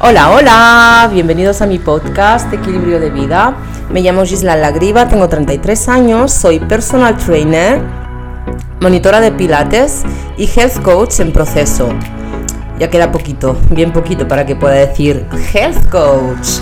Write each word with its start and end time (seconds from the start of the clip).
Hola, 0.00 0.30
hola, 0.30 1.10
bienvenidos 1.12 1.60
a 1.60 1.66
mi 1.66 1.80
podcast 1.80 2.52
Equilibrio 2.52 3.00
de 3.00 3.10
Vida. 3.10 3.56
Me 3.90 4.00
llamo 4.00 4.24
Gisela 4.24 4.54
Lagriva, 4.54 5.08
tengo 5.08 5.28
33 5.28 5.88
años, 5.88 6.32
soy 6.32 6.60
personal 6.60 7.16
trainer, 7.16 7.82
monitora 8.80 9.20
de 9.20 9.32
pilates 9.32 10.04
y 10.36 10.48
health 10.48 10.80
coach 10.82 11.18
en 11.18 11.32
proceso. 11.32 11.88
Ya 12.78 12.88
queda 12.88 13.10
poquito, 13.10 13.56
bien 13.70 13.92
poquito 13.92 14.28
para 14.28 14.46
que 14.46 14.54
pueda 14.54 14.74
decir 14.74 15.26
health 15.52 15.90
coach. 15.90 16.60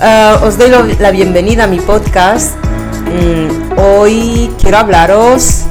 Uh, 0.00 0.42
os 0.46 0.56
doy 0.56 0.70
la 0.98 1.10
bienvenida 1.10 1.64
a 1.64 1.66
mi 1.66 1.80
podcast. 1.80 2.56
Mm, 3.04 3.78
hoy 3.78 4.50
quiero 4.58 4.78
hablaros 4.78 5.66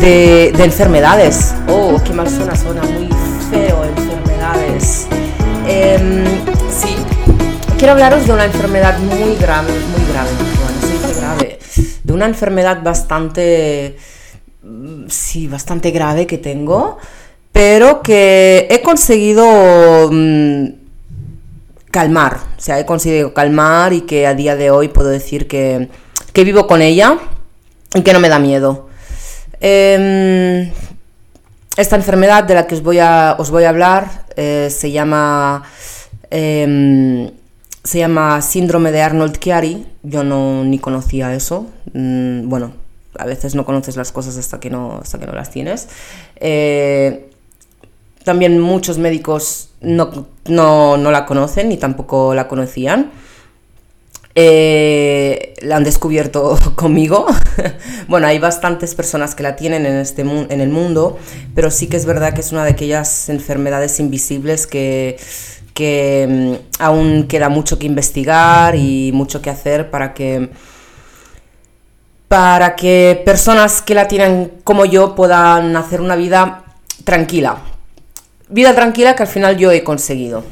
de, 0.00 0.52
de, 0.56 0.64
enfermedades. 0.64 1.54
Oh, 1.68 2.00
qué 2.04 2.12
mal 2.12 2.28
suena, 2.28 2.56
suena 2.56 2.82
muy 2.82 3.08
feo, 3.48 3.84
enfermedades. 3.84 4.31
Em, 5.74 6.26
sí, 6.68 6.94
quiero 7.78 7.92
hablaros 7.94 8.26
de 8.26 8.32
una 8.34 8.44
enfermedad 8.44 8.98
muy 8.98 9.36
grave, 9.36 9.72
muy 9.72 10.12
grave, 10.12 10.28
bueno, 10.36 11.18
grave, 11.18 11.58
de 12.04 12.12
una 12.12 12.26
enfermedad 12.26 12.82
bastante, 12.82 13.96
sí, 15.08 15.48
bastante 15.48 15.90
grave 15.90 16.26
que 16.26 16.36
tengo, 16.36 16.98
pero 17.52 18.02
que 18.02 18.68
he 18.70 18.82
conseguido 18.82 20.10
mm, 20.12 20.66
calmar, 21.90 22.36
o 22.58 22.60
sea, 22.60 22.78
he 22.78 22.84
conseguido 22.84 23.32
calmar 23.32 23.94
y 23.94 24.02
que 24.02 24.26
a 24.26 24.34
día 24.34 24.56
de 24.56 24.70
hoy 24.70 24.88
puedo 24.88 25.08
decir 25.08 25.48
que, 25.48 25.88
que 26.34 26.44
vivo 26.44 26.66
con 26.66 26.82
ella 26.82 27.16
y 27.94 28.02
que 28.02 28.12
no 28.12 28.20
me 28.20 28.28
da 28.28 28.38
miedo. 28.38 28.88
Em, 29.58 30.70
esta 31.76 31.96
enfermedad 31.96 32.44
de 32.44 32.54
la 32.54 32.66
que 32.66 32.74
os 32.74 32.82
voy 32.82 32.98
a, 32.98 33.36
os 33.38 33.50
voy 33.50 33.64
a 33.64 33.70
hablar 33.70 34.26
eh, 34.36 34.68
se 34.70 34.90
llama 34.90 35.62
em, 36.30 37.30
se 37.84 37.98
llama 37.98 38.40
síndrome 38.42 38.92
de 38.92 39.02
Arnold 39.02 39.38
Chiari. 39.38 39.86
Yo 40.02 40.24
no 40.24 40.64
ni 40.64 40.78
conocía 40.78 41.34
eso. 41.34 41.66
Mm, 41.92 42.48
bueno, 42.48 42.72
a 43.18 43.26
veces 43.26 43.54
no 43.54 43.64
conoces 43.64 43.96
las 43.96 44.12
cosas 44.12 44.36
hasta 44.36 44.60
que 44.60 44.70
no, 44.70 45.00
hasta 45.02 45.18
que 45.18 45.26
no 45.26 45.32
las 45.32 45.50
tienes. 45.50 45.88
Eh, 46.36 47.30
también 48.24 48.60
muchos 48.60 48.98
médicos 48.98 49.70
no, 49.80 50.26
no, 50.46 50.96
no, 50.96 51.10
la 51.10 51.26
conocen 51.26 51.68
ni 51.68 51.76
tampoco 51.76 52.34
la 52.34 52.46
conocían. 52.48 53.10
Eh, 54.34 55.54
la 55.60 55.76
han 55.76 55.84
descubierto 55.84 56.58
conmigo. 56.74 57.26
bueno, 58.08 58.26
hay 58.26 58.38
bastantes 58.38 58.94
personas 58.94 59.34
que 59.34 59.42
la 59.42 59.56
tienen 59.56 59.84
en, 59.86 59.96
este 59.96 60.22
en 60.22 60.60
el 60.60 60.70
mundo, 60.70 61.18
pero 61.54 61.70
sí 61.70 61.86
que 61.86 61.96
es 61.96 62.06
verdad 62.06 62.32
que 62.32 62.40
es 62.40 62.52
una 62.52 62.64
de 62.64 62.70
aquellas 62.70 63.28
enfermedades 63.28 64.00
invisibles 64.00 64.66
que, 64.66 65.18
que 65.74 66.26
mm, 66.28 66.82
aún 66.82 67.28
queda 67.28 67.48
mucho 67.48 67.78
que 67.78 67.86
investigar 67.86 68.74
y 68.74 69.10
mucho 69.12 69.42
que 69.42 69.50
hacer 69.50 69.90
para 69.90 70.14
que 70.14 70.50
para 72.28 72.76
que 72.76 73.20
personas 73.26 73.82
que 73.82 73.94
la 73.94 74.08
tienen 74.08 74.52
como 74.64 74.86
yo 74.86 75.14
puedan 75.14 75.76
hacer 75.76 76.00
una 76.00 76.16
vida 76.16 76.64
tranquila, 77.04 77.58
vida 78.48 78.74
tranquila 78.74 79.14
que 79.14 79.24
al 79.24 79.28
final 79.28 79.58
yo 79.58 79.70
he 79.70 79.84
conseguido. 79.84 80.42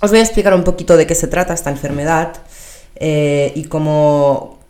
Os 0.00 0.10
voy 0.10 0.20
a 0.20 0.22
explicar 0.22 0.54
un 0.54 0.62
poquito 0.62 0.96
de 0.96 1.04
qué 1.08 1.16
se 1.16 1.26
trata 1.26 1.54
esta 1.54 1.70
enfermedad 1.70 2.34
eh, 3.04 3.50
y 3.56 3.64
cómo, 3.64 4.60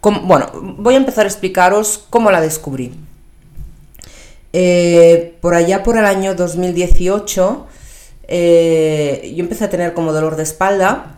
Bueno, 0.00 0.46
voy 0.78 0.94
a 0.94 0.96
empezar 0.96 1.26
a 1.26 1.28
explicaros 1.28 2.06
cómo 2.08 2.30
la 2.30 2.40
descubrí. 2.40 2.92
Eh, 4.52 5.36
por 5.40 5.54
allá 5.54 5.82
por 5.82 5.98
el 5.98 6.04
año 6.04 6.36
2018 6.36 7.66
eh, 8.26 9.32
yo 9.36 9.42
empecé 9.42 9.64
a 9.64 9.70
tener 9.70 9.92
como 9.92 10.12
dolor 10.12 10.36
de 10.36 10.44
espalda 10.44 11.16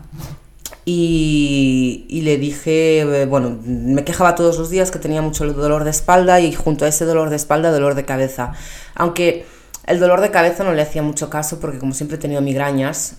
y, 0.85 2.05
y, 2.09 2.21
le 2.21 2.37
dije, 2.37 3.25
bueno, 3.29 3.59
me 3.63 4.03
quejaba 4.03 4.33
todos 4.33 4.57
los 4.57 4.71
días 4.71 4.89
que 4.89 4.97
tenía 4.97 5.21
mucho 5.21 5.45
dolor 5.53 5.83
de 5.83 5.91
espalda 5.91 6.39
y 6.39 6.53
junto 6.53 6.85
a 6.85 6.87
ese 6.87 7.05
dolor 7.05 7.29
de 7.29 7.35
espalda, 7.35 7.71
dolor 7.71 7.93
de 7.93 8.03
cabeza. 8.03 8.53
Aunque 8.95 9.45
el 9.85 9.99
dolor 9.99 10.21
de 10.21 10.31
cabeza 10.31 10.63
no 10.63 10.73
le 10.73 10.81
hacía 10.81 11.03
mucho 11.03 11.29
caso 11.29 11.59
porque 11.59 11.77
como 11.77 11.93
siempre 11.93 12.17
he 12.17 12.19
tenido 12.19 12.41
migrañas, 12.41 13.15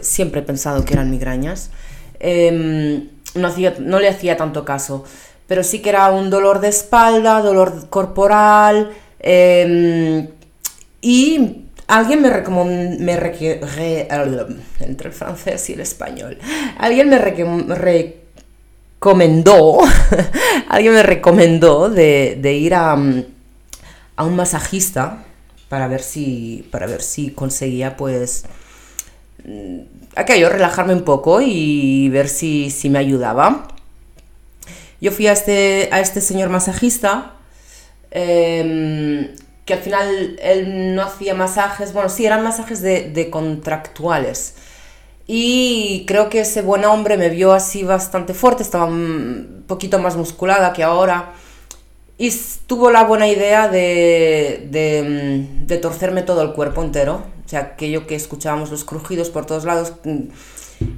siempre 0.00 0.40
he 0.40 0.44
pensado 0.44 0.86
que 0.86 0.94
eran 0.94 1.10
migrañas, 1.10 1.70
em, 2.24 3.08
no, 3.34 3.48
hacía, 3.48 3.74
no 3.78 4.00
le 4.00 4.08
hacía 4.08 4.36
tanto 4.36 4.64
caso. 4.64 5.04
Pero 5.46 5.62
sí 5.62 5.80
que 5.80 5.90
era 5.90 6.10
un 6.10 6.30
dolor 6.30 6.60
de 6.60 6.68
espalda, 6.68 7.42
dolor 7.42 7.90
corporal 7.90 8.92
em, 9.20 10.28
y 11.02 11.66
alguien 11.86 12.22
me, 12.22 12.30
me 12.98 13.12
entre 14.80 15.08
el 15.08 15.14
francés 15.14 15.68
y 15.68 15.74
el 15.74 15.80
español, 15.80 16.38
alguien 16.78 17.10
me 17.10 17.18
recomendó, 18.98 19.80
alguien 20.68 20.94
me 20.94 21.02
recomendó 21.02 21.90
de, 21.90 22.38
de 22.40 22.52
ir 22.54 22.74
a, 22.74 22.96
a 24.16 24.24
un 24.24 24.36
masajista 24.36 25.24
para 25.68 25.88
ver 25.88 26.00
si, 26.02 26.66
para 26.70 26.86
ver 26.86 27.02
si 27.02 27.32
conseguía 27.32 27.98
pues 27.98 28.46
mm, 30.14 30.18
aquello, 30.18 30.48
relajarme 30.48 30.94
un 30.94 31.02
poco 31.02 31.40
y 31.40 32.08
ver 32.10 32.28
si, 32.28 32.70
si 32.70 32.90
me 32.90 32.98
ayudaba. 32.98 33.68
Yo 35.00 35.12
fui 35.12 35.26
a 35.26 35.32
este, 35.32 35.88
a 35.92 36.00
este 36.00 36.20
señor 36.20 36.48
masajista, 36.48 37.32
em, 38.10 39.34
que 39.64 39.74
al 39.74 39.80
final 39.80 40.36
él 40.42 40.94
no 40.94 41.02
hacía 41.02 41.34
masajes, 41.34 41.92
bueno, 41.92 42.08
sí, 42.08 42.26
eran 42.26 42.42
masajes 42.42 42.80
de, 42.80 43.10
de, 43.10 43.30
contractuales. 43.30 44.54
Y 45.26 46.04
creo 46.06 46.28
que 46.28 46.40
ese 46.40 46.62
buen 46.62 46.84
hombre 46.84 47.16
me 47.16 47.28
vio 47.30 47.52
así 47.52 47.82
bastante 47.82 48.34
fuerte, 48.34 48.62
estaba 48.62 48.84
un 48.86 49.64
poquito 49.66 49.98
más 49.98 50.16
musculada 50.16 50.72
que 50.72 50.82
ahora 50.82 51.32
y 52.16 52.32
tuvo 52.66 52.90
la 52.90 53.04
buena 53.04 53.26
idea 53.26 53.68
de, 53.68 54.68
de, 54.70 55.46
de, 55.66 55.78
torcerme 55.78 56.22
todo 56.22 56.42
el 56.42 56.52
cuerpo 56.52 56.82
entero. 56.82 57.22
O 57.44 57.48
sea, 57.48 57.60
aquello 57.60 58.06
que 58.06 58.14
escuchábamos 58.14 58.70
los 58.70 58.84
crujidos 58.84 59.30
por 59.30 59.46
todos 59.46 59.64
lados. 59.64 59.92
Mm, 60.04 60.28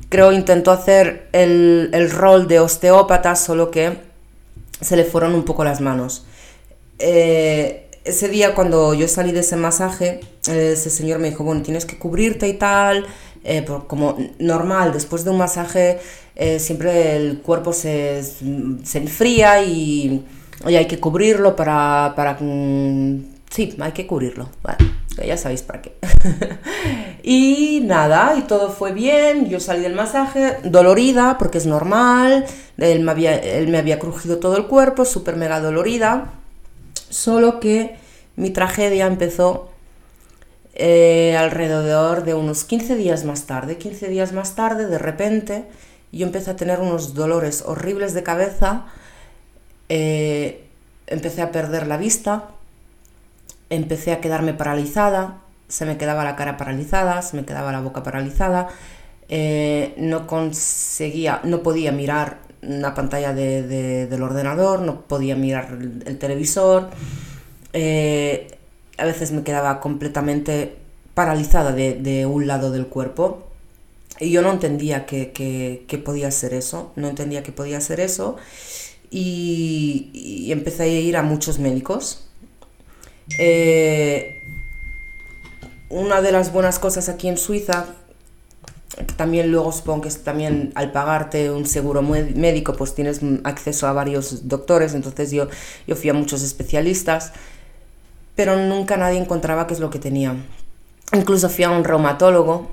creo 0.08 0.32
intentó 0.32 0.70
hacer 0.70 1.28
el, 1.32 1.90
el 1.92 2.10
rol 2.10 2.48
de 2.48 2.60
osteópata, 2.60 3.36
solo 3.36 3.70
que 3.70 3.98
se 4.80 4.96
le 4.96 5.04
fueron 5.04 5.34
un 5.34 5.44
poco 5.44 5.64
las 5.64 5.80
manos. 5.80 6.24
Eh, 6.98 7.88
ese 8.04 8.28
día 8.28 8.54
cuando 8.54 8.94
yo 8.94 9.08
salí 9.08 9.32
de 9.32 9.40
ese 9.40 9.56
masaje, 9.56 10.20
ese 10.46 10.90
señor 10.90 11.18
me 11.18 11.30
dijo, 11.30 11.42
bueno, 11.42 11.62
tienes 11.62 11.84
que 11.84 11.98
cubrirte 11.98 12.46
y 12.48 12.54
tal, 12.54 13.04
eh, 13.42 13.64
como 13.88 14.16
normal, 14.38 14.92
después 14.92 15.24
de 15.24 15.30
un 15.30 15.38
masaje 15.38 15.98
eh, 16.36 16.60
siempre 16.60 17.16
el 17.16 17.40
cuerpo 17.40 17.72
se, 17.72 18.22
se 18.22 18.98
enfría 18.98 19.62
y 19.64 20.24
Oye, 20.64 20.78
hay 20.78 20.86
que 20.86 20.98
cubrirlo 20.98 21.54
para... 21.54 22.12
para 22.16 22.38
sí, 23.50 23.76
hay 23.80 23.92
que 23.92 24.06
cubrirlo. 24.06 24.48
Ya 25.24 25.36
sabéis 25.36 25.62
para 25.62 25.82
qué. 25.82 25.96
y 27.22 27.80
nada, 27.84 28.34
y 28.36 28.42
todo 28.42 28.70
fue 28.70 28.92
bien. 28.92 29.48
Yo 29.48 29.60
salí 29.60 29.80
del 29.82 29.94
masaje 29.94 30.58
dolorida, 30.64 31.38
porque 31.38 31.58
es 31.58 31.66
normal. 31.66 32.44
Él 32.76 33.00
me 33.00 33.10
había, 33.10 33.36
él 33.36 33.68
me 33.68 33.78
había 33.78 33.98
crujido 33.98 34.38
todo 34.38 34.56
el 34.56 34.66
cuerpo, 34.66 35.04
súper 35.04 35.36
mega 35.36 35.60
dolorida. 35.60 36.32
Solo 37.08 37.60
que 37.60 37.96
mi 38.36 38.50
tragedia 38.50 39.06
empezó 39.06 39.70
eh, 40.74 41.36
alrededor 41.38 42.24
de 42.24 42.34
unos 42.34 42.64
15 42.64 42.96
días 42.96 43.24
más 43.24 43.46
tarde. 43.46 43.78
15 43.78 44.08
días 44.08 44.32
más 44.32 44.54
tarde, 44.54 44.86
de 44.86 44.98
repente, 44.98 45.64
yo 46.12 46.26
empecé 46.26 46.50
a 46.50 46.56
tener 46.56 46.80
unos 46.80 47.14
dolores 47.14 47.62
horribles 47.66 48.12
de 48.12 48.22
cabeza 48.22 48.86
eh, 49.88 50.64
empecé 51.06 51.42
a 51.42 51.52
perder 51.52 51.86
la 51.86 51.96
vista, 51.96 52.50
empecé 53.70 54.12
a 54.12 54.20
quedarme 54.20 54.54
paralizada, 54.54 55.38
se 55.68 55.84
me 55.86 55.96
quedaba 55.96 56.24
la 56.24 56.36
cara 56.36 56.56
paralizada, 56.56 57.22
se 57.22 57.36
me 57.36 57.44
quedaba 57.44 57.72
la 57.72 57.80
boca 57.80 58.02
paralizada, 58.02 58.68
eh, 59.28 59.94
no 59.96 60.26
conseguía, 60.26 61.40
no 61.44 61.62
podía 61.62 61.92
mirar 61.92 62.38
una 62.62 62.94
pantalla 62.94 63.32
del 63.32 64.22
ordenador, 64.22 64.80
no 64.80 65.02
podía 65.02 65.36
mirar 65.36 65.78
el, 66.06 66.18
televisor, 66.18 66.90
eh, 67.72 68.58
a 68.98 69.04
veces 69.04 69.32
me 69.32 69.42
quedaba 69.42 69.80
completamente 69.80 70.76
paralizada 71.14 71.72
de, 71.72 72.26
un 72.26 72.46
lado 72.46 72.70
del 72.70 72.86
cuerpo 72.86 73.46
y 74.18 74.30
yo 74.30 74.42
no 74.42 74.52
entendía 74.52 75.06
que, 75.06 75.32
que 75.32 75.98
podía 75.98 76.30
ser 76.30 76.54
eso, 76.54 76.92
no 76.96 77.08
entendía 77.08 77.42
que 77.42 77.52
podía 77.52 77.80
ser 77.80 78.00
eso 78.00 78.36
y, 79.10 80.48
empecé 80.50 80.84
a 80.84 80.86
ir 80.86 81.16
a 81.16 81.22
muchos 81.22 81.58
médicos. 81.58 82.25
Eh, 83.38 84.40
una 85.88 86.20
de 86.20 86.32
las 86.32 86.52
buenas 86.52 86.78
cosas 86.78 87.08
aquí 87.08 87.28
en 87.28 87.36
Suiza, 87.36 87.86
también 89.16 89.50
luego 89.50 89.72
supongo 89.72 90.02
que 90.02 90.08
es 90.08 90.24
también 90.24 90.72
al 90.74 90.90
pagarte 90.92 91.50
un 91.50 91.66
seguro 91.66 92.02
médico, 92.02 92.74
pues 92.74 92.94
tienes 92.94 93.20
acceso 93.44 93.86
a 93.86 93.92
varios 93.92 94.48
doctores, 94.48 94.94
entonces 94.94 95.30
yo, 95.30 95.48
yo 95.86 95.96
fui 95.96 96.10
a 96.10 96.14
muchos 96.14 96.42
especialistas, 96.42 97.32
pero 98.34 98.56
nunca 98.56 98.96
nadie 98.96 99.18
encontraba 99.18 99.66
qué 99.66 99.74
es 99.74 99.80
lo 99.80 99.90
que 99.90 99.98
tenía. 99.98 100.34
Incluso 101.12 101.48
fui 101.48 101.64
a 101.64 101.70
un 101.70 101.84
reumatólogo 101.84 102.68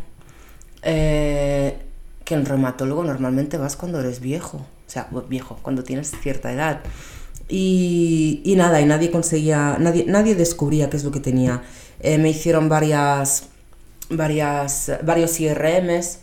eh, 0.81 1.77
que 2.25 2.33
en 2.33 2.45
reumatólogo 2.45 3.03
normalmente 3.03 3.57
vas 3.57 3.75
cuando 3.75 3.99
eres 3.99 4.19
viejo, 4.19 4.57
o 4.57 4.89
sea, 4.89 5.07
viejo, 5.29 5.59
cuando 5.61 5.83
tienes 5.83 6.11
cierta 6.21 6.51
edad. 6.51 6.81
Y, 7.55 8.55
nada, 8.57 8.81
y 8.81 8.85
nadie 8.87 9.11
conseguía, 9.11 9.77
nadie, 9.79 10.05
nadie 10.07 10.33
descubría 10.33 10.89
qué 10.89 10.97
es 10.97 11.03
lo 11.03 11.11
que 11.11 11.19
tenía. 11.19 11.61
Eh, 11.99 12.17
me 12.17 12.31
hicieron 12.31 12.67
varias, 12.67 13.43
varias, 14.09 14.91
varios 15.03 15.39
IRMs, 15.39 16.17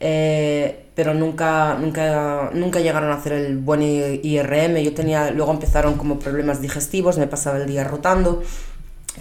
eh, 0.00 0.84
pero 0.94 1.14
nunca, 1.14 1.78
nunca, 1.80 2.50
nunca 2.52 2.80
llegaron 2.80 3.10
a 3.12 3.14
hacer 3.14 3.32
el 3.32 3.56
buen 3.56 3.80
IRM. 3.80 4.76
Yo 4.82 4.92
tenía, 4.92 5.30
luego 5.30 5.52
empezaron 5.52 5.94
como 5.94 6.18
problemas 6.18 6.60
digestivos, 6.60 7.16
me 7.16 7.28
pasaba 7.28 7.56
el 7.56 7.66
día 7.66 7.84
rotando, 7.84 8.42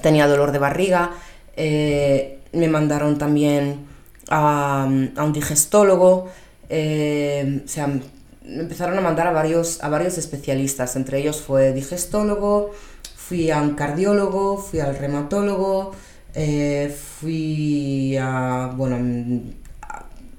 tenía 0.01 0.27
dolor 0.27 0.51
de 0.51 0.59
barriga, 0.59 1.11
eh, 1.55 2.39
me 2.51 2.67
mandaron 2.67 3.17
también 3.17 3.85
a, 4.29 4.83
a 4.83 5.23
un 5.23 5.31
digestólogo, 5.31 6.27
o 6.27 7.67
sea, 7.67 7.87
empezaron 8.45 8.97
a 8.97 9.01
mandar 9.01 9.27
a 9.27 9.31
varios, 9.31 9.83
a 9.83 9.89
varios 9.89 10.17
especialistas, 10.17 10.95
entre 10.95 11.19
ellos 11.19 11.41
fue 11.41 11.73
digestólogo, 11.73 12.71
fui 13.15 13.51
a 13.51 13.61
un 13.61 13.75
cardiólogo, 13.75 14.57
fui 14.57 14.79
al 14.79 14.97
reumatólogo, 14.97 15.91
eh, 16.35 16.95
fui 17.19 18.17
a, 18.17 18.71
bueno, 18.75 18.97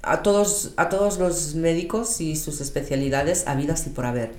a, 0.03 0.23
todos, 0.23 0.73
a 0.77 0.89
todos 0.89 1.19
los 1.19 1.55
médicos 1.55 2.21
y 2.21 2.37
sus 2.37 2.61
especialidades 2.61 3.47
habidas 3.47 3.87
y 3.87 3.91
por 3.91 4.07
haber. 4.07 4.33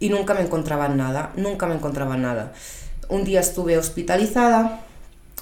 Y 0.00 0.08
nunca 0.08 0.34
me 0.34 0.40
encontraban 0.40 0.96
nada, 0.96 1.32
nunca 1.36 1.66
me 1.66 1.74
encontraban 1.74 2.22
nada. 2.22 2.52
Un 3.08 3.24
día 3.24 3.40
estuve 3.40 3.76
hospitalizada, 3.76 4.80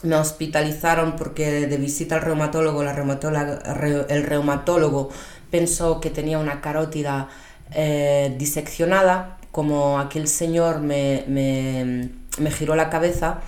me 0.02 0.16
hospitalizaron 0.16 1.14
porque 1.16 1.66
de 1.68 1.76
visita 1.76 2.16
al 2.16 2.22
reumatólogo, 2.22 2.82
la 2.82 2.92
el 4.08 4.22
reumatólogo 4.24 5.10
pensó 5.50 6.00
que 6.00 6.10
tenía 6.10 6.38
una 6.38 6.60
carótida 6.60 7.28
eh, 7.74 8.34
diseccionada, 8.38 9.38
como 9.50 9.98
aquel 9.98 10.28
señor 10.28 10.80
me, 10.80 11.24
me, 11.28 12.50
giró 12.50 12.74
la 12.74 12.90
cabeza, 12.90 13.40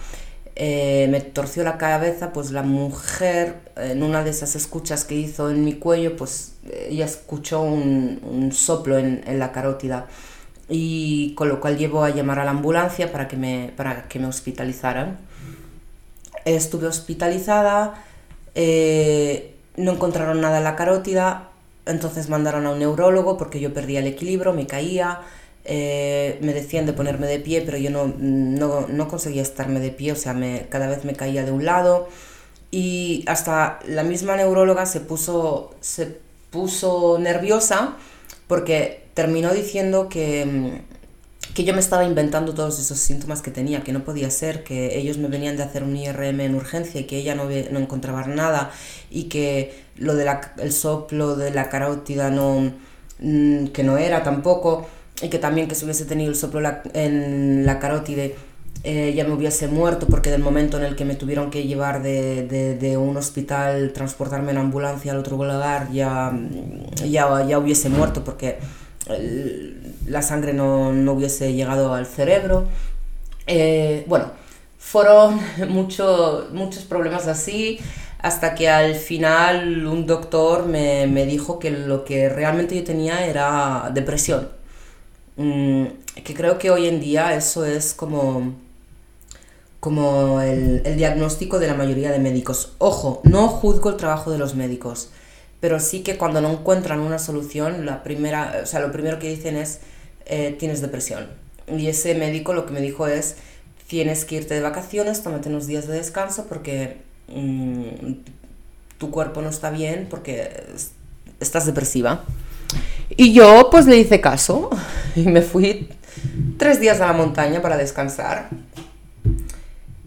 eh, 0.54 1.08
me 1.10 1.20
torció 1.20 1.64
la 1.64 1.78
cabeza, 1.78 2.32
pues 2.32 2.50
la 2.50 2.62
mujer, 2.62 3.56
en 3.76 4.02
una 4.02 4.22
de 4.22 4.30
esas 4.30 4.54
escuchas 4.54 5.04
que 5.04 5.14
hizo 5.14 5.50
en 5.50 5.64
mi 5.64 5.74
cuello, 5.74 6.16
pues 6.16 6.56
ella 6.88 7.06
escuchó 7.06 7.62
un, 7.62 8.50
soplo 8.52 8.98
en, 8.98 9.22
la 9.38 9.52
carótida 9.52 10.06
y 10.68 11.34
con 11.34 11.48
lo 11.48 11.60
cual 11.60 11.76
llevó 11.76 12.04
a 12.04 12.10
llamar 12.10 12.38
a 12.38 12.44
la 12.44 12.52
ambulancia 12.52 13.10
para 13.12 13.26
que 13.28 13.36
me, 13.36 13.72
para 13.76 14.06
que 14.08 14.18
me 14.18 14.26
hospitalizaran. 14.26 15.18
Estuve 16.44 16.86
hospitalizada, 16.86 18.04
eh, 18.54 19.56
no 19.76 19.92
encontraron 19.92 20.40
nada 20.40 20.58
en 20.58 20.64
la 20.64 20.76
carótida, 20.76 21.50
entonces 21.86 22.28
mandaron 22.28 22.66
a 22.66 22.70
un 22.70 22.78
neurólogo 22.78 23.36
porque 23.36 23.60
yo 23.60 23.72
perdía 23.74 24.00
el 24.00 24.06
equilibrio, 24.06 24.52
me 24.52 24.66
caía, 24.66 25.20
eh, 25.64 26.38
me 26.42 26.52
decían 26.52 26.86
de 26.86 26.92
ponerme 26.92 27.26
de 27.26 27.38
pie, 27.40 27.62
pero 27.62 27.78
yo 27.78 27.90
no, 27.90 28.06
no, 28.06 29.08
conseguía 29.08 29.42
estarme 29.42 29.80
de 29.80 29.90
pie, 29.90 30.12
o 30.12 30.16
sea, 30.16 30.34
me, 30.34 30.66
cada 30.68 30.86
vez 30.88 31.04
me 31.04 31.14
caía 31.14 31.44
de 31.44 31.52
un 31.52 31.64
lado. 31.64 32.08
Y 32.70 33.24
hasta 33.26 33.78
la 33.86 34.02
misma 34.02 34.36
neuróloga 34.36 34.86
se 34.86 35.00
puso, 35.00 35.74
se 35.80 36.18
puso 36.50 37.18
nerviosa 37.18 37.96
porque 38.48 39.04
terminó 39.14 39.52
diciendo 39.52 40.08
que, 40.08 40.82
que 41.54 41.64
yo 41.64 41.72
me 41.72 41.80
estaba 41.80 42.04
inventando 42.04 42.52
todos 42.52 42.80
esos 42.80 42.98
síntomas 42.98 43.40
que 43.40 43.52
tenía, 43.52 43.82
que 43.82 43.92
no 43.92 44.04
podía 44.04 44.28
ser, 44.30 44.64
que 44.64 44.98
ellos 44.98 45.18
me 45.18 45.28
venían 45.28 45.56
de 45.56 45.62
hacer 45.62 45.84
un 45.84 45.96
IRM 45.96 46.40
en 46.40 46.54
urgencia 46.56 47.00
y 47.00 47.04
que 47.04 47.16
ella 47.16 47.36
no, 47.36 47.44
no 47.44 47.78
encontraba 47.78 48.26
nada 48.26 48.72
y 49.10 49.24
que 49.24 49.84
lo 49.96 50.16
del 50.16 50.28
el 50.58 50.72
soplo 50.72 51.36
de 51.36 51.52
la 51.52 51.68
carótida 51.68 52.30
no, 52.30 52.72
mm, 53.20 53.68
que 53.68 53.84
no 53.84 53.96
era 53.98 54.24
tampoco 54.24 54.86
y 55.22 55.28
que 55.28 55.38
también 55.38 55.68
que 55.68 55.76
si 55.76 55.84
hubiese 55.84 56.04
tenido 56.04 56.30
el 56.30 56.36
soplo 56.36 56.60
en 56.92 57.64
la 57.64 57.78
carótide 57.78 58.34
eh, 58.82 59.14
ya 59.16 59.24
me 59.24 59.32
hubiese 59.32 59.68
muerto 59.68 60.06
porque 60.08 60.30
del 60.30 60.42
momento 60.42 60.76
en 60.76 60.84
el 60.84 60.96
que 60.96 61.04
me 61.06 61.14
tuvieron 61.14 61.50
que 61.50 61.62
llevar 61.66 62.02
de, 62.02 62.76
de, 62.78 62.96
un 62.98 63.16
hospital, 63.16 63.92
transportarme 63.94 64.50
en 64.50 64.58
ambulancia 64.58 65.12
al 65.12 65.18
otro 65.18 65.36
lugar, 65.38 65.90
ya, 65.90 66.30
ya, 67.08 67.46
ya 67.46 67.58
hubiese 67.58 67.88
muerto 67.88 68.24
porque 68.24 68.58
la 70.06 70.22
sangre 70.22 70.52
no, 70.52 70.92
no, 70.92 71.12
hubiese 71.12 71.52
llegado 71.52 71.94
al 71.94 72.06
cerebro. 72.06 72.66
Eh, 73.46 74.04
bueno, 74.06 74.30
fueron 74.78 75.40
mucho, 75.68 76.48
muchos 76.52 76.84
problemas 76.84 77.26
así 77.26 77.78
hasta 78.20 78.54
que 78.54 78.70
al 78.70 78.94
final 78.94 79.86
un 79.86 80.06
doctor 80.06 80.66
me, 80.66 81.06
me 81.06 81.26
dijo 81.26 81.58
que 81.58 81.70
lo 81.70 82.04
que 82.04 82.30
realmente 82.30 82.74
yo 82.74 82.82
tenía 82.82 83.26
era 83.26 83.90
depresión. 83.92 84.48
Mm, 85.36 85.84
que 86.24 86.34
creo 86.34 86.58
que 86.58 86.70
hoy 86.70 86.86
en 86.86 87.00
día 87.00 87.34
eso 87.34 87.66
es 87.66 87.92
como, 87.92 88.54
como 89.80 90.40
el, 90.40 90.80
el 90.86 90.96
diagnóstico 90.96 91.58
de 91.58 91.66
la 91.66 91.74
mayoría 91.74 92.12
de 92.12 92.18
médicos. 92.18 92.72
Ojo, 92.78 93.20
no 93.24 93.48
juzgo 93.48 93.90
el 93.90 93.96
trabajo 93.96 94.30
de 94.30 94.38
los 94.38 94.54
médicos 94.54 95.10
pero 95.64 95.80
sí 95.80 96.00
que 96.00 96.18
cuando 96.18 96.42
no 96.42 96.50
encuentran 96.50 97.00
una 97.00 97.18
solución, 97.18 97.86
la 97.86 98.02
primera, 98.02 98.60
o 98.62 98.66
sea, 98.66 98.80
lo 98.80 98.92
primero 98.92 99.18
que 99.18 99.30
dicen 99.30 99.56
es, 99.56 99.80
eh, 100.26 100.54
tienes 100.58 100.82
depresión. 100.82 101.26
Y 101.66 101.86
ese 101.86 102.14
médico 102.14 102.52
lo 102.52 102.66
que 102.66 102.74
me 102.74 102.82
dijo 102.82 103.06
es, 103.06 103.36
tienes 103.86 104.26
que 104.26 104.34
irte 104.34 104.52
de 104.52 104.60
vacaciones, 104.60 105.22
tómate 105.22 105.48
unos 105.48 105.66
días 105.66 105.86
de 105.88 105.94
descanso 105.94 106.44
porque 106.50 106.98
mm, 107.28 108.12
tu 108.98 109.10
cuerpo 109.10 109.40
no 109.40 109.48
está 109.48 109.70
bien, 109.70 110.06
porque 110.10 110.50
estás 111.40 111.64
depresiva. 111.64 112.26
Y 113.16 113.32
yo 113.32 113.70
pues 113.70 113.86
le 113.86 113.96
hice 113.96 114.20
caso 114.20 114.68
y 115.16 115.22
me 115.22 115.40
fui 115.40 115.88
tres 116.58 116.78
días 116.78 117.00
a 117.00 117.06
la 117.06 117.14
montaña 117.14 117.62
para 117.62 117.78
descansar. 117.78 118.50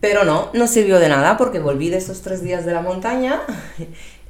Pero 0.02 0.24
no, 0.24 0.52
no 0.54 0.68
sirvió 0.68 1.00
de 1.00 1.10
nada 1.10 1.36
porque 1.36 1.58
volví 1.58 1.90
de 1.90 1.98
esos 1.98 2.22
tres 2.22 2.44
días 2.44 2.64
de 2.64 2.74
la 2.74 2.82
montaña 2.82 3.42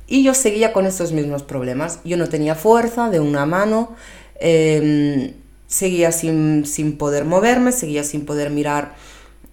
y 0.08 0.24
yo 0.24 0.34
seguía 0.34 0.72
con 0.74 0.86
estos 0.86 1.12
mismos 1.12 1.44
problemas. 1.44 2.00
Yo 2.06 2.18
no 2.18 2.30
tenía 2.30 2.56
fuerza 2.56 3.10
de 3.10 3.20
una 3.20 3.46
mano, 3.46 3.96
em, 4.40 5.34
seguía 5.68 6.12
sin, 6.12 6.64
poder 6.98 7.26
moverme, 7.26 7.72
seguía 7.74 8.04
sin 8.04 8.26
poder 8.26 8.50
mirar 8.50 8.96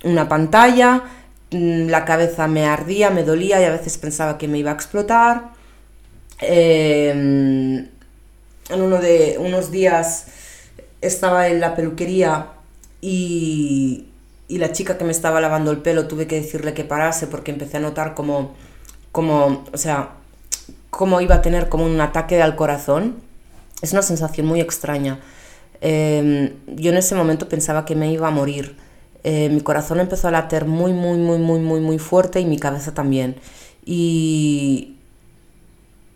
una 0.05 0.29
pantalla, 0.29 1.03
mm, 1.51 1.89
la 1.89 2.05
cabeza 2.05 2.47
me 2.47 2.67
ardía, 2.67 3.11
me 3.11 3.25
dolía 3.25 3.61
y 3.61 3.65
a 3.65 3.71
veces 3.71 3.99
pensaba 3.99 4.39
que 4.39 4.49
me 4.49 4.59
iba 4.59 4.71
a 4.71 4.75
explotar. 4.75 5.53
Em, 6.41 7.89
en 8.71 8.81
uno 8.83 8.99
de 8.99 9.37
unos 9.39 9.71
días 9.71 10.27
estaba 11.01 11.49
en 11.49 11.61
la 11.61 11.75
peluquería 11.77 12.49
y, 13.01 14.07
y 14.49 14.59
la 14.59 14.73
chica 14.73 14.99
que 14.99 15.05
me 15.05 15.13
estaba 15.13 15.41
lavando 15.41 15.71
el 15.71 15.79
pelo 15.79 16.07
tuve 16.09 16.27
que 16.27 16.37
decirle 16.37 16.75
que 16.75 16.85
parase 16.85 17.27
porque 17.27 17.51
empecé 17.51 17.79
a 17.79 17.81
notar 17.81 18.15
como, 18.15 18.55
como 19.13 19.65
o 19.73 19.79
sea, 19.79 20.15
como 20.97 21.21
iba 21.21 21.37
a 21.37 21.43
tener 21.43 21.69
como 21.69 21.85
un 21.85 22.01
ataque 22.01 22.43
al 22.43 22.57
corazón. 22.57 23.17
Es 23.83 23.93
una 23.93 24.03
sensación 24.03 24.47
muy 24.47 24.61
extraña. 24.61 25.21
Em, 25.81 26.53
yo 26.67 26.91
en 26.91 26.97
ese 26.97 27.15
momento 27.15 27.49
pensaba 27.49 27.85
que 27.85 27.95
me 27.95 28.11
iba 28.11 28.29
a 28.29 28.31
morir. 28.31 28.77
Eh, 29.23 29.49
mi 29.51 29.61
corazón 29.61 30.01
empezó 30.01 30.29
a 30.29 30.31
latir 30.31 30.65
muy, 30.65 30.93
muy, 30.93 31.19
muy, 31.19 31.39
muy, 31.39 31.61
muy, 31.61 31.81
muy 31.81 31.99
fuerte 31.99 32.41
y 32.41 32.47
mi 32.47 32.59
cabeza 32.59 32.95
también. 32.95 33.37
Y, 33.85 34.97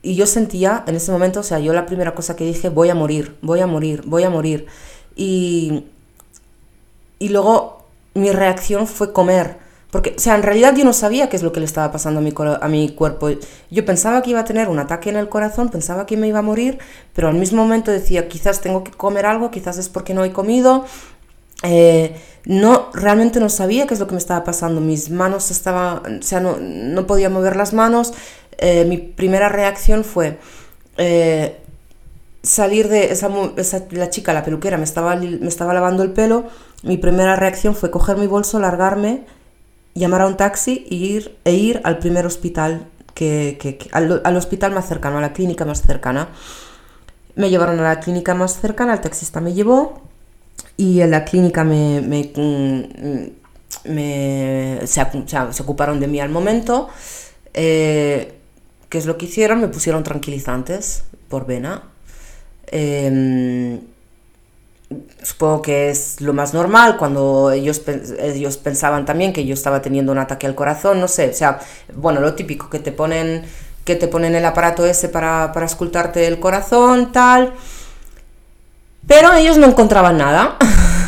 y 0.02 0.14
yo 0.14 0.26
sentía 0.26 0.84
en 0.86 0.94
ese 0.96 1.12
momento, 1.12 1.40
o 1.40 1.42
sea, 1.42 1.58
yo 1.58 1.72
la 1.72 1.86
primera 1.86 2.14
cosa 2.14 2.36
que 2.36 2.44
dije, 2.44 2.68
voy 2.68 2.88
a 2.90 2.94
morir, 2.94 3.36
voy 3.42 3.60
a 3.60 3.66
morir, 3.66 4.02
voy 4.06 4.22
a 4.24 4.30
morir. 4.30 4.66
Y, 5.16 5.84
y 7.18 7.28
luego 7.30 7.84
mi 8.14 8.30
reacción 8.32 8.86
fue 8.86 9.12
comer 9.12 9.67
porque, 9.90 10.14
o 10.16 10.20
sea, 10.20 10.34
en 10.34 10.42
realidad 10.42 10.74
yo 10.76 10.84
no 10.84 10.92
sabía 10.92 11.30
qué 11.30 11.36
es 11.36 11.42
lo 11.42 11.52
que 11.52 11.60
le 11.60 11.66
estaba 11.66 11.90
pasando 11.90 12.20
a 12.20 12.22
mi, 12.22 12.34
a 12.60 12.68
mi 12.68 12.90
cuerpo. 12.90 13.30
Yo 13.70 13.84
pensaba 13.86 14.20
que 14.20 14.30
iba 14.30 14.40
a 14.40 14.44
tener 14.44 14.68
un 14.68 14.78
ataque 14.78 15.08
en 15.08 15.16
el 15.16 15.30
corazón, 15.30 15.70
pensaba 15.70 16.04
que 16.04 16.18
me 16.18 16.28
iba 16.28 16.40
a 16.40 16.42
morir, 16.42 16.78
pero 17.14 17.28
al 17.28 17.34
mismo 17.34 17.62
momento 17.62 17.90
decía, 17.90 18.28
quizás 18.28 18.60
tengo 18.60 18.84
que 18.84 18.90
comer 18.90 19.24
algo, 19.24 19.50
quizás 19.50 19.78
es 19.78 19.88
porque 19.88 20.12
no 20.12 20.24
he 20.24 20.32
comido. 20.32 20.84
Eh, 21.62 22.14
no, 22.44 22.90
realmente 22.92 23.40
no 23.40 23.48
sabía 23.48 23.86
qué 23.86 23.94
es 23.94 24.00
lo 24.00 24.06
que 24.06 24.12
me 24.12 24.18
estaba 24.18 24.44
pasando. 24.44 24.82
Mis 24.82 25.08
manos 25.08 25.50
estaban, 25.50 26.18
o 26.18 26.22
sea, 26.22 26.40
no, 26.40 26.58
no 26.60 27.06
podía 27.06 27.30
mover 27.30 27.56
las 27.56 27.72
manos. 27.72 28.12
Eh, 28.58 28.84
mi 28.84 28.98
primera 28.98 29.48
reacción 29.48 30.04
fue 30.04 30.38
eh, 30.98 31.56
salir 32.42 32.88
de 32.88 33.10
esa, 33.10 33.30
esa, 33.56 33.84
la 33.90 34.10
chica, 34.10 34.34
la 34.34 34.44
peluquera, 34.44 34.76
me 34.76 34.84
estaba, 34.84 35.16
me 35.16 35.48
estaba 35.48 35.72
lavando 35.72 36.02
el 36.02 36.12
pelo. 36.12 36.44
Mi 36.82 36.98
primera 36.98 37.36
reacción 37.36 37.74
fue 37.74 37.90
coger 37.90 38.18
mi 38.18 38.26
bolso, 38.26 38.58
largarme 38.58 39.24
llamar 39.98 40.22
a 40.22 40.26
un 40.26 40.36
taxi 40.36 40.86
e 40.90 40.94
ir, 40.94 41.38
e 41.44 41.54
ir 41.54 41.80
al 41.84 41.98
primer 41.98 42.26
hospital, 42.26 42.86
que, 43.14 43.78
al, 43.92 44.36
hospital 44.36 44.72
más 44.72 44.88
cercano, 44.88 45.18
a 45.18 45.20
la 45.20 45.32
clínica 45.32 45.64
más 45.64 45.82
cercana. 45.82 46.28
Me 47.34 47.50
llevaron 47.50 47.78
a 47.80 47.82
la 47.82 48.00
clínica 48.00 48.34
más 48.34 48.60
cercana, 48.60 48.94
el 48.94 49.00
taxista 49.00 49.40
me 49.40 49.54
llevó 49.54 50.00
y 50.76 51.00
en 51.00 51.10
la 51.10 51.24
clínica 51.24 51.64
me, 51.64 52.00
me, 52.00 52.30
mm, 52.34 53.30
se, 54.86 55.62
ocuparon 55.62 56.00
de 56.00 56.06
mí 56.06 56.20
al 56.20 56.30
momento. 56.30 56.88
Eh, 57.54 58.38
¿qué 58.88 58.98
es 58.98 59.06
lo 59.06 59.18
que 59.18 59.26
hicieron? 59.26 59.60
Me 59.60 59.68
pusieron 59.68 60.02
tranquilizantes 60.02 61.04
por 61.28 61.46
vena. 61.46 61.82
Em, 62.66 63.80
supongo 65.22 65.62
que 65.62 65.90
es 65.90 66.20
lo 66.20 66.32
más 66.32 66.54
normal 66.54 66.96
cuando 66.96 67.50
ellos, 67.50 67.82
ellos 68.18 68.56
pensaban 68.56 69.04
también 69.04 69.32
que 69.32 69.44
yo 69.44 69.54
estaba 69.54 69.82
teniendo 69.82 70.12
un 70.12 70.18
ataque 70.18 70.46
al 70.46 70.54
corazón, 70.54 71.00
no 71.00 71.08
sé, 71.08 71.30
o 71.30 71.34
sea, 71.34 71.60
bueno, 71.94 72.20
lo 72.20 72.34
típico, 72.34 72.70
que 72.70 72.78
te 72.78 72.92
ponen, 72.92 73.42
que 73.84 73.96
te 73.96 74.08
ponen 74.08 74.34
el 74.34 74.44
aparato 74.44 74.86
ese 74.86 75.08
para, 75.08 75.52
para 75.52 75.66
escultarte 75.66 76.26
el 76.26 76.40
corazón, 76.40 77.12
tal. 77.12 77.52
Pero 79.06 79.32
ellos 79.34 79.58
no 79.58 79.66
encontraban 79.66 80.18
nada, 80.18 80.56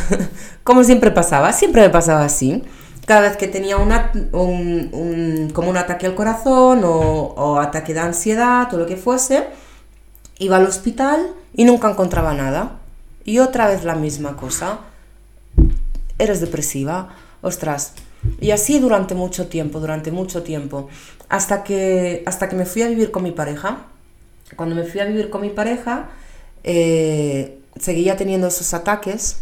como 0.63 0.83
siempre 0.83 1.11
pasaba, 1.11 1.53
siempre 1.53 1.81
me 1.81 1.89
pasaba 1.89 2.23
así. 2.23 2.63
Cada 3.05 3.21
vez 3.21 3.37
que 3.37 3.47
tenía 3.47 3.77
una, 3.77 4.11
un, 4.31 5.51
como 5.53 5.69
un 5.69 5.77
ataque 5.77 6.05
al 6.05 6.15
corazón 6.15 6.83
o, 6.83 6.89
o 6.89 7.59
ataque 7.59 7.93
de 7.93 7.99
ansiedad 7.99 8.71
o 8.73 8.77
lo 8.77 8.85
que 8.85 8.95
fuese, 8.95 9.47
iba 10.37 10.57
al 10.57 10.65
hospital 10.65 11.27
y 11.53 11.65
nunca 11.65 11.89
encontraba 11.89 12.33
nada. 12.33 12.80
Y 13.25 13.39
otra 13.39 13.67
vez 13.67 13.83
la 13.83 13.95
misma 13.95 14.35
cosa. 14.37 14.79
Eres 16.17 16.41
depresiva. 16.41 17.15
Ostras. 17.41 17.93
Y 18.39 18.51
así 18.51 18.79
durante 18.79 19.15
mucho 19.15 19.47
tiempo, 19.47 19.79
durante 19.79 20.11
mucho 20.11 20.43
tiempo. 20.43 20.89
Hasta 21.29 21.63
que, 21.63 22.23
hasta 22.25 22.49
que 22.49 22.55
me 22.55 22.65
fui 22.65 22.81
a 22.83 22.87
vivir 22.87 23.11
con 23.11 23.23
mi 23.23 23.31
pareja. 23.31 23.85
Cuando 24.55 24.75
me 24.75 24.83
fui 24.83 24.99
a 24.99 25.05
vivir 25.05 25.29
con 25.29 25.41
mi 25.41 25.49
pareja, 25.49 26.09
eh, 26.63 27.59
seguía 27.79 28.17
teniendo 28.17 28.47
esos 28.47 28.73
ataques. 28.73 29.41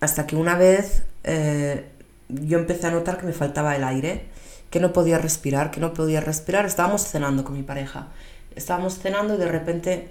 Hasta 0.00 0.26
que 0.26 0.36
una 0.36 0.56
vez 0.56 1.02
eh, 1.24 1.86
yo 2.28 2.58
empecé 2.58 2.86
a 2.86 2.90
notar 2.90 3.18
que 3.18 3.26
me 3.26 3.32
faltaba 3.32 3.76
el 3.76 3.84
aire, 3.84 4.26
que 4.70 4.80
no 4.80 4.92
podía 4.92 5.18
respirar, 5.18 5.70
que 5.70 5.80
no 5.80 5.92
podía 5.92 6.20
respirar. 6.20 6.66
Estábamos 6.66 7.06
cenando 7.06 7.44
con 7.44 7.54
mi 7.54 7.62
pareja. 7.62 8.08
Estábamos 8.54 8.98
cenando 8.98 9.34
y 9.34 9.38
de 9.38 9.48
repente 9.48 10.08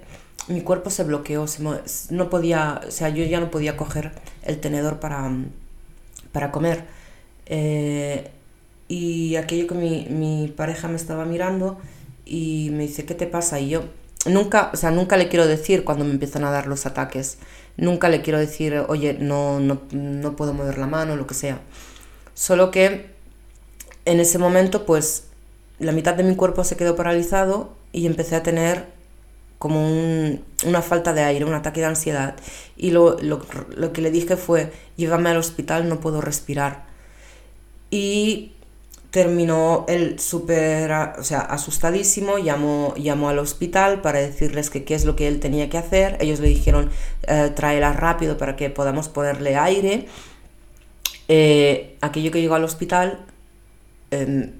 mi 0.48 0.60
cuerpo 0.60 0.90
se 0.90 1.04
bloqueó, 1.04 1.46
no 2.10 2.30
podía, 2.30 2.80
o 2.86 2.90
sea, 2.90 3.08
yo 3.08 3.24
ya 3.24 3.40
no 3.40 3.50
podía 3.50 3.76
coger 3.76 4.12
el 4.42 4.60
tenedor 4.60 5.00
para, 5.00 5.30
para 6.32 6.52
comer. 6.52 6.84
Eh, 7.46 8.30
y 8.88 9.36
aquello 9.36 9.66
que 9.66 9.74
mi, 9.74 10.06
mi, 10.08 10.48
pareja 10.48 10.88
me 10.88 10.96
estaba 10.96 11.24
mirando 11.24 11.78
y 12.24 12.70
me 12.72 12.84
dice, 12.84 13.04
¿qué 13.04 13.14
te 13.14 13.26
pasa? 13.26 13.58
Y 13.58 13.70
yo 13.70 13.84
nunca, 14.26 14.70
o 14.72 14.76
sea, 14.76 14.90
nunca 14.90 15.16
le 15.16 15.28
quiero 15.28 15.46
decir 15.46 15.84
cuando 15.84 16.04
me 16.04 16.12
empiezan 16.12 16.44
a 16.44 16.50
dar 16.50 16.66
los 16.68 16.86
ataques, 16.86 17.38
nunca 17.76 18.08
le 18.08 18.22
quiero 18.22 18.38
decir, 18.38 18.84
oye, 18.88 19.14
no, 19.18 19.58
no, 19.60 19.82
no 19.90 20.36
puedo 20.36 20.54
mover 20.54 20.78
la 20.78 20.86
mano, 20.86 21.16
lo 21.16 21.26
que 21.26 21.34
sea. 21.34 21.60
Solo 22.34 22.70
que 22.70 23.10
en 24.04 24.20
ese 24.20 24.38
momento, 24.38 24.86
pues, 24.86 25.24
la 25.78 25.92
mitad 25.92 26.14
de 26.14 26.22
mi 26.22 26.36
cuerpo 26.36 26.64
se 26.64 26.76
quedó 26.76 26.94
paralizado 26.96 27.74
y 27.92 28.06
empecé 28.06 28.36
a 28.36 28.42
tener 28.42 28.95
como 29.58 29.80
una 30.66 30.82
falta 30.82 31.12
de 31.12 31.22
aire, 31.22 31.44
un 31.44 31.54
ataque 31.54 31.80
de 31.80 31.86
ansiedad. 31.86 32.36
Y 32.76 32.90
lo, 32.90 33.16
que 33.92 34.02
le 34.02 34.10
dije 34.10 34.36
fue, 34.36 34.72
llévame 34.96 35.30
al 35.30 35.38
hospital, 35.38 35.88
no 35.88 36.00
puedo 36.00 36.20
respirar. 36.20 36.84
Y 37.90 38.52
terminó 39.10 39.86
él 39.88 40.18
súper, 40.18 40.92
o 41.18 41.24
sea, 41.24 41.40
asustadísimo, 41.40 42.38
llamó, 42.38 42.94
llamó 42.96 43.30
al 43.30 43.38
hospital 43.38 44.02
para 44.02 44.18
decirles 44.18 44.68
que 44.68 44.84
qué 44.84 44.94
es 44.94 45.06
lo 45.06 45.16
que 45.16 45.26
él 45.26 45.40
tenía 45.40 45.70
que 45.70 45.78
hacer. 45.78 46.18
Ellos 46.20 46.40
le 46.40 46.48
dijeron, 46.48 46.90
eh, 47.26 47.50
tráela 47.54 47.92
rápido 47.94 48.36
para 48.36 48.56
que 48.56 48.68
podamos 48.68 49.08
ponerle 49.08 49.56
aire. 49.56 50.06
Eh, 51.28 51.96
aquello 52.02 52.30
que 52.30 52.42
llegó 52.42 52.56
al 52.56 52.64
hospital, 52.64 53.24
em, 54.10 54.52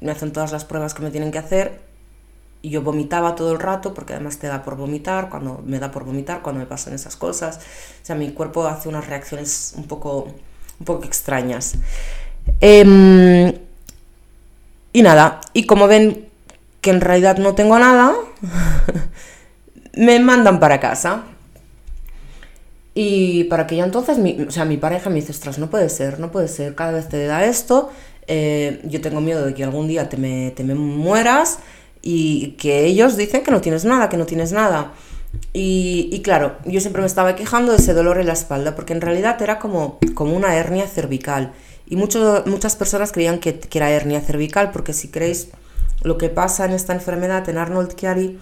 me 0.00 0.10
hacen 0.10 0.32
todas 0.32 0.50
las 0.52 0.64
pruebas 0.64 0.92
que 0.92 1.02
me 1.02 1.10
tienen 1.10 1.30
que 1.30 1.38
hacer 1.38 1.83
y 2.64 2.70
yo 2.70 2.80
vomitaba 2.80 3.34
todo 3.34 3.52
el 3.52 3.58
rato, 3.58 3.92
porque 3.92 4.14
además 4.14 4.38
te 4.38 4.46
da 4.46 4.62
por 4.62 4.74
vomitar, 4.74 5.28
cuando 5.28 5.62
me 5.66 5.78
da 5.78 5.90
por 5.90 6.04
vomitar, 6.04 6.40
cuando 6.40 6.60
me 6.60 6.66
pasan 6.66 6.94
esas 6.94 7.14
cosas. 7.14 7.58
O 8.02 8.06
sea, 8.06 8.16
mi 8.16 8.30
cuerpo 8.30 8.66
hace 8.66 8.88
unas 8.88 9.06
reacciones 9.06 9.74
un 9.76 9.84
poco, 9.84 10.28
un 10.80 10.86
poco 10.86 11.04
extrañas. 11.04 11.74
Em, 12.62 13.52
y 14.94 15.02
nada, 15.02 15.42
y 15.52 15.66
como 15.66 15.86
ven 15.88 16.26
que 16.80 16.88
en 16.88 17.02
realidad 17.02 17.36
no 17.36 17.54
tengo 17.54 17.78
nada, 17.78 18.14
me 19.94 20.18
mandan 20.20 20.58
para 20.58 20.80
casa. 20.80 21.24
Y 22.94 23.44
para 23.44 23.66
que 23.66 23.76
ya 23.76 23.84
entonces, 23.84 24.16
mi, 24.16 24.40
o 24.40 24.50
sea, 24.50 24.64
mi 24.64 24.78
pareja 24.78 25.10
me 25.10 25.16
dice, 25.16 25.32
ostras, 25.32 25.58
no 25.58 25.68
puede 25.68 25.90
ser, 25.90 26.18
no 26.18 26.32
puede 26.32 26.48
ser, 26.48 26.74
cada 26.74 26.92
vez 26.92 27.10
te 27.10 27.26
da 27.26 27.44
esto, 27.44 27.92
eh, 28.26 28.80
yo 28.84 29.02
tengo 29.02 29.20
miedo 29.20 29.44
de 29.44 29.52
que 29.52 29.64
algún 29.64 29.86
día 29.86 30.08
te 30.08 30.16
me, 30.16 30.50
te 30.52 30.64
me 30.64 30.74
mueras, 30.74 31.58
y 32.06 32.48
que 32.58 32.84
ellos 32.84 33.16
dicen 33.16 33.42
que 33.42 33.50
no 33.50 33.62
tienes 33.62 33.86
nada, 33.86 34.10
que 34.10 34.18
no 34.18 34.26
tienes 34.26 34.52
nada. 34.52 34.92
Y, 35.54 36.20
claro, 36.22 36.56
yo 36.66 36.78
siempre 36.80 37.00
me 37.00 37.06
estaba 37.06 37.34
quejando 37.34 37.72
de 37.72 37.78
ese 37.78 37.94
dolor 37.94 38.20
en 38.20 38.26
la 38.26 38.34
espalda, 38.34 38.76
porque 38.76 38.92
en 38.92 39.00
realidad 39.00 39.40
era 39.40 39.58
como, 39.58 39.98
como 40.12 40.36
una 40.36 40.54
hernia 40.54 40.86
cervical. 40.86 41.54
Y 41.86 41.96
muchas 41.96 42.76
personas 42.76 43.10
creían 43.10 43.38
que, 43.38 43.58
que, 43.58 43.78
era 43.78 43.90
hernia 43.90 44.20
cervical, 44.20 44.70
porque 44.70 44.92
si 44.92 45.08
creéis 45.08 45.48
lo 46.02 46.18
que 46.18 46.28
pasa 46.28 46.66
en 46.66 46.72
esta 46.72 46.92
enfermedad, 46.92 47.48
en 47.48 47.56
Arnold 47.56 47.94
Chiari, 47.94 48.38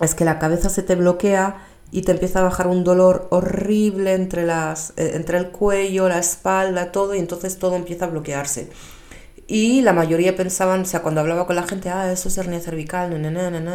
es 0.00 0.14
que 0.14 0.26
la 0.26 0.38
cabeza 0.38 0.68
se 0.68 0.82
te 0.82 0.94
bloquea 0.94 1.66
y 1.90 2.02
te 2.02 2.12
empieza 2.12 2.40
a 2.40 2.42
bajar 2.42 2.66
un 2.66 2.84
dolor 2.84 3.28
horrible 3.30 4.12
entre, 4.12 4.44
las, 4.44 4.90
eh, 4.98 5.12
entre 5.14 5.38
el 5.38 5.48
cuello, 5.48 6.06
la 6.06 6.18
espalda, 6.18 6.92
todo, 6.92 7.14
y 7.14 7.18
entonces 7.18 7.58
todo 7.58 7.76
empieza 7.76 8.04
a 8.04 8.08
bloquearse. 8.08 8.68
Y 9.52 9.82
la 9.82 9.92
mayoría 9.92 10.36
pensaban, 10.36 10.82
o 10.82 10.84
sea, 10.84 11.02
cuando 11.02 11.20
hablaba 11.20 11.44
con 11.44 11.56
la 11.56 11.64
gente, 11.64 11.88
ah, 11.90 12.12
eso 12.12 12.28
es 12.28 12.38
hernia 12.38 12.60
cervical, 12.60 13.12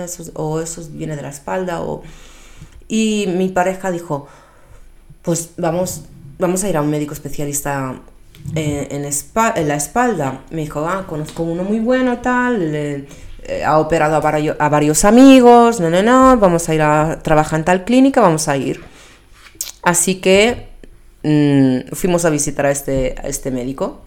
eso 0.05 0.24
o 0.36 0.62
eso 0.62 0.82
viene 0.91 1.17
de 1.17 1.22
la 1.22 1.27
espalda, 1.27 1.82
o... 1.82 2.01
Y 2.88 3.25
mi 3.36 3.50
pareja 3.50 3.91
dijo, 3.91 4.25
pues 5.22 5.50
vamos, 5.58 6.03
vamos 6.39 6.63
a 6.63 6.70
ir 6.70 6.77
a 6.77 6.82
un 6.82 6.89
médico 6.89 7.13
especialista 7.13 7.96
eh, 8.55 8.88
en, 8.89 9.03
en, 9.03 9.67
la 9.67 9.75
espalda. 9.75 10.44
Me 10.50 10.62
dijo, 10.62 10.88
ah, 10.88 11.05
conozco 11.05 11.44
uno 11.44 11.65
muy 11.65 11.79
bueno, 11.79 12.20
tal, 12.20 12.74
eh, 12.74 13.05
ha 13.65 13.77
operado 13.77 14.15
a, 14.15 14.70
varios 14.70 15.03
amigos, 15.03 15.82
no, 15.82 15.89
no, 15.89 16.01
no, 16.01 16.38
vamos 16.38 16.70
a 16.70 16.74
ir 16.74 16.84
a 16.84 17.20
trabajar 17.22 17.60
en 17.60 17.65
tal 17.65 17.84
clínica, 17.84 18.22
vamos 18.22 18.48
a 18.48 18.55
ir. 18.55 18.79
Así 19.82 20.22
que 20.22 20.70
mm, 21.24 21.94
fuimos 21.94 22.24
a 22.24 22.29
visitar 22.29 22.65
a 22.65 22.72
este, 22.72 23.15
a 23.22 23.27
este 23.27 23.51
médico. 23.51 24.05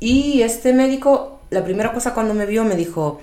Y 0.00 0.42
este 0.42 0.72
médico, 0.72 1.40
la 1.50 1.64
primera 1.64 1.92
cosa 1.92 2.14
cuando 2.14 2.34
me 2.34 2.46
vio 2.46 2.64
me 2.64 2.76
dijo, 2.76 3.20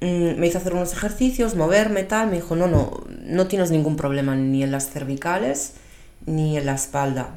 mm, 0.00 0.38
me 0.38 0.46
hizo 0.46 0.58
hacer 0.58 0.74
unos 0.74 0.92
ejercicios, 0.92 1.54
moverme, 1.54 2.04
tal, 2.04 2.28
me 2.28 2.36
dijo, 2.36 2.56
no, 2.56 2.66
no, 2.66 3.04
no 3.08 3.46
tienes 3.46 3.70
ningún 3.70 3.96
problema 3.96 4.34
ni 4.34 4.62
en 4.62 4.72
las 4.72 4.90
cervicales 4.90 5.74
ni 6.26 6.56
en 6.56 6.66
la 6.66 6.74
espalda, 6.74 7.30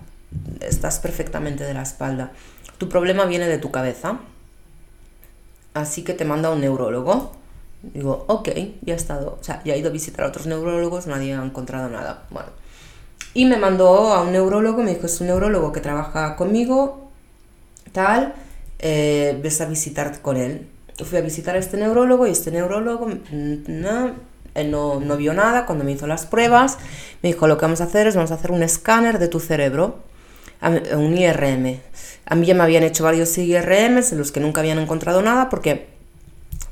estás 0.61 0.99
perfectamente 0.99 1.63
de 1.63 1.73
la 1.73 1.81
espalda. 1.81 2.31
Tu 2.77 2.89
problema 2.89 3.25
viene 3.25 3.47
de 3.47 3.57
tu 3.57 3.71
cabeza, 3.71 4.19
así 5.73 6.03
que 6.03 6.13
te 6.13 6.25
manda 6.25 6.51
un 6.51 6.61
neurólogo. 6.61 7.33
Digo, 7.81 8.25
ok, 8.27 8.49
ya 8.81 8.93
he 8.93 8.97
estado, 8.97 9.37
o 9.39 9.43
sea, 9.43 9.61
ya 9.63 9.75
he 9.75 9.79
ido 9.79 9.89
a 9.89 9.93
visitar 9.93 10.25
a 10.25 10.29
otros 10.29 10.47
neurólogos, 10.47 11.07
nadie 11.07 11.33
ha 11.33 11.43
encontrado 11.43 11.89
nada. 11.89 12.23
Bueno, 12.29 12.49
y 13.33 13.45
me 13.45 13.57
mandó 13.57 14.13
a 14.13 14.21
un 14.21 14.31
neurólogo, 14.31 14.81
me 14.83 14.95
dijo, 14.95 15.05
es 15.05 15.21
un 15.21 15.27
neurólogo 15.27 15.71
que 15.71 15.79
trabaja 15.79 16.35
conmigo, 16.35 17.11
tal, 17.91 18.33
eh, 18.79 19.39
ves 19.41 19.61
a 19.61 19.65
visitar 19.65 20.21
con 20.21 20.37
él. 20.37 20.67
Fui 21.03 21.17
a 21.17 21.21
visitar 21.21 21.55
a 21.55 21.59
este 21.59 21.77
neurólogo 21.77 22.25
y 22.27 22.31
este 22.31 22.51
neurólogo 22.51 23.07
mm, 23.07 23.55
no, 23.67 24.15
él 24.55 24.71
no, 24.71 24.99
no, 24.99 25.17
vio 25.17 25.33
nada 25.33 25.65
cuando 25.65 25.83
me 25.83 25.91
hizo 25.91 26.07
las 26.07 26.25
pruebas. 26.25 26.77
Me 27.21 27.29
dijo, 27.29 27.47
lo 27.47 27.57
que 27.57 27.65
vamos 27.65 27.81
a 27.81 27.85
hacer 27.85 28.07
es 28.07 28.15
vamos 28.15 28.31
a 28.31 28.35
hacer 28.35 28.51
un 28.51 28.63
escáner 28.63 29.19
de 29.19 29.27
tu 29.27 29.39
cerebro, 29.39 29.99
un 30.61 31.17
IRM. 31.17 31.79
A 32.25 32.35
mí 32.35 32.45
ya 32.45 32.55
me 32.55 32.63
habían 32.63 32.83
hecho 32.83 33.03
varios 33.03 33.37
IRMs 33.37 34.11
en 34.11 34.17
los 34.17 34.31
que 34.31 34.39
nunca 34.39 34.61
habían 34.61 34.79
encontrado 34.79 35.21
nada 35.21 35.49
porque 35.49 35.87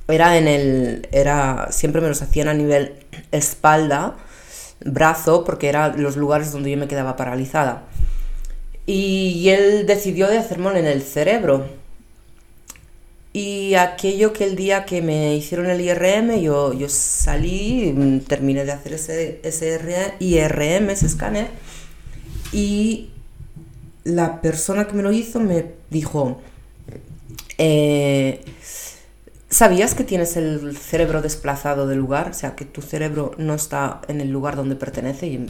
era 0.08 0.38
en 0.38 0.48
el, 0.48 1.08
era, 1.12 1.68
siempre 1.72 2.02
me 2.02 2.08
los 2.08 2.22
hacían 2.22 2.48
a 2.48 2.54
nivel 2.54 2.94
espalda, 3.32 4.16
brazo, 4.84 5.44
porque 5.44 5.70
eran 5.70 6.02
los 6.02 6.18
lugares 6.18 6.52
donde 6.52 6.72
yo 6.72 6.78
me 6.78 6.88
quedaba 6.88 7.16
paralizada. 7.16 7.84
Y 8.88 9.50
él 9.50 9.86
decidió 9.88 10.28
de 10.28 10.38
hacerme 10.38 10.78
en 10.80 10.86
el 10.86 11.02
cerebro 11.02 11.66
y 13.36 13.76
aquello 13.76 14.32
que 14.32 14.46
el 14.46 14.56
día 14.56 14.86
que 14.86 15.02
me 15.02 15.36
hicieron 15.36 15.66
el 15.66 15.82
IRM, 15.82 16.40
yo, 16.40 16.72
yo 16.72 16.88
salí, 16.88 17.92
mm, 17.94 18.20
terminé 18.22 18.64
de 18.64 18.72
hacer 18.72 18.94
ese, 18.94 19.42
ese 19.44 20.16
IRM, 20.22 20.90
ese 20.90 21.06
escáner, 21.06 21.50
y 22.54 23.10
la 24.06 24.40
persona 24.40 24.88
que 24.88 24.94
me 24.94 25.04
lo 25.04 25.12
hizo 25.12 25.42
me 25.42 25.66
dijo, 25.90 26.40
eh, 27.58 28.40
¿sabías 29.50 29.96
que 29.96 30.06
tienes 30.06 30.38
el 30.38 30.78
cerebro 30.78 31.22
desplazado 31.22 31.88
del 31.88 31.98
lugar? 31.98 32.30
O 32.30 32.34
sea, 32.34 32.56
que 32.56 32.64
tu 32.64 32.82
cerebro 32.82 33.32
no 33.38 33.54
está 33.54 34.00
en 34.08 34.22
el 34.22 34.32
lugar 34.32 34.56
donde 34.56 34.78
pertenece. 34.78 35.28
Y, 35.28 35.46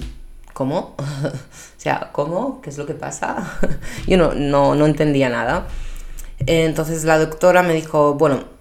¿Cómo? 0.53 0.95
o 0.97 1.31
sea, 1.77 2.09
¿cómo? 2.13 2.61
¿Qué 2.61 2.71
es 2.71 2.79
lo 2.79 2.87
que 2.87 2.95
pasa? 2.95 3.59
yo 4.07 4.17
no, 4.17 4.33
no, 4.33 4.73
no 4.73 4.87
entendía 4.87 5.29
nada. 5.29 5.67
Entonces 6.39 7.03
la 7.03 7.17
doctora 7.17 7.63
me 7.63 7.73
dijo, 7.73 8.15
bueno, 8.15 8.55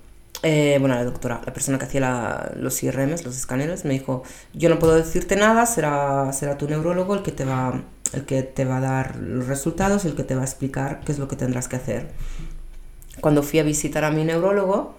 eh, 0.47 0.77
bueno, 0.79 0.95
la 0.95 1.05
doctora, 1.05 1.41
la 1.47 1.55
persona 1.55 1.79
que 1.79 1.87
hacía 1.87 2.53
los 2.57 2.83
IRMs, 2.83 3.25
los 3.25 3.35
escáneres, 3.35 3.87
me 3.87 3.95
dijo, 3.95 4.25
yo 4.53 4.69
no 4.69 4.79
puedo 4.79 4.95
decirte 4.95 5.37
nada, 5.37 5.65
será, 5.65 6.31
será 6.35 6.59
tu 6.59 6.69
neurólogo 6.69 7.15
el 7.15 7.23
que, 7.23 7.33
te 7.33 7.47
va, 7.47 7.83
el 8.13 8.27
que 8.27 8.43
te 8.43 8.67
va 8.67 8.77
a 8.77 8.81
dar 8.81 9.17
los 9.17 9.47
resultados, 9.47 10.05
el 10.05 10.15
que 10.15 10.23
te 10.23 10.35
va 10.35 10.43
a 10.43 10.45
explicar 10.45 11.01
qué 11.01 11.13
es 11.13 11.19
lo 11.19 11.29
que 11.29 11.37
tendrás 11.37 11.67
que 11.67 11.77
hacer. 11.77 12.11
Cuando 13.23 13.43
fui 13.43 13.59
a 13.59 13.63
visitar 13.63 14.05
a 14.05 14.11
mi 14.11 14.23
neurólogo, 14.23 14.97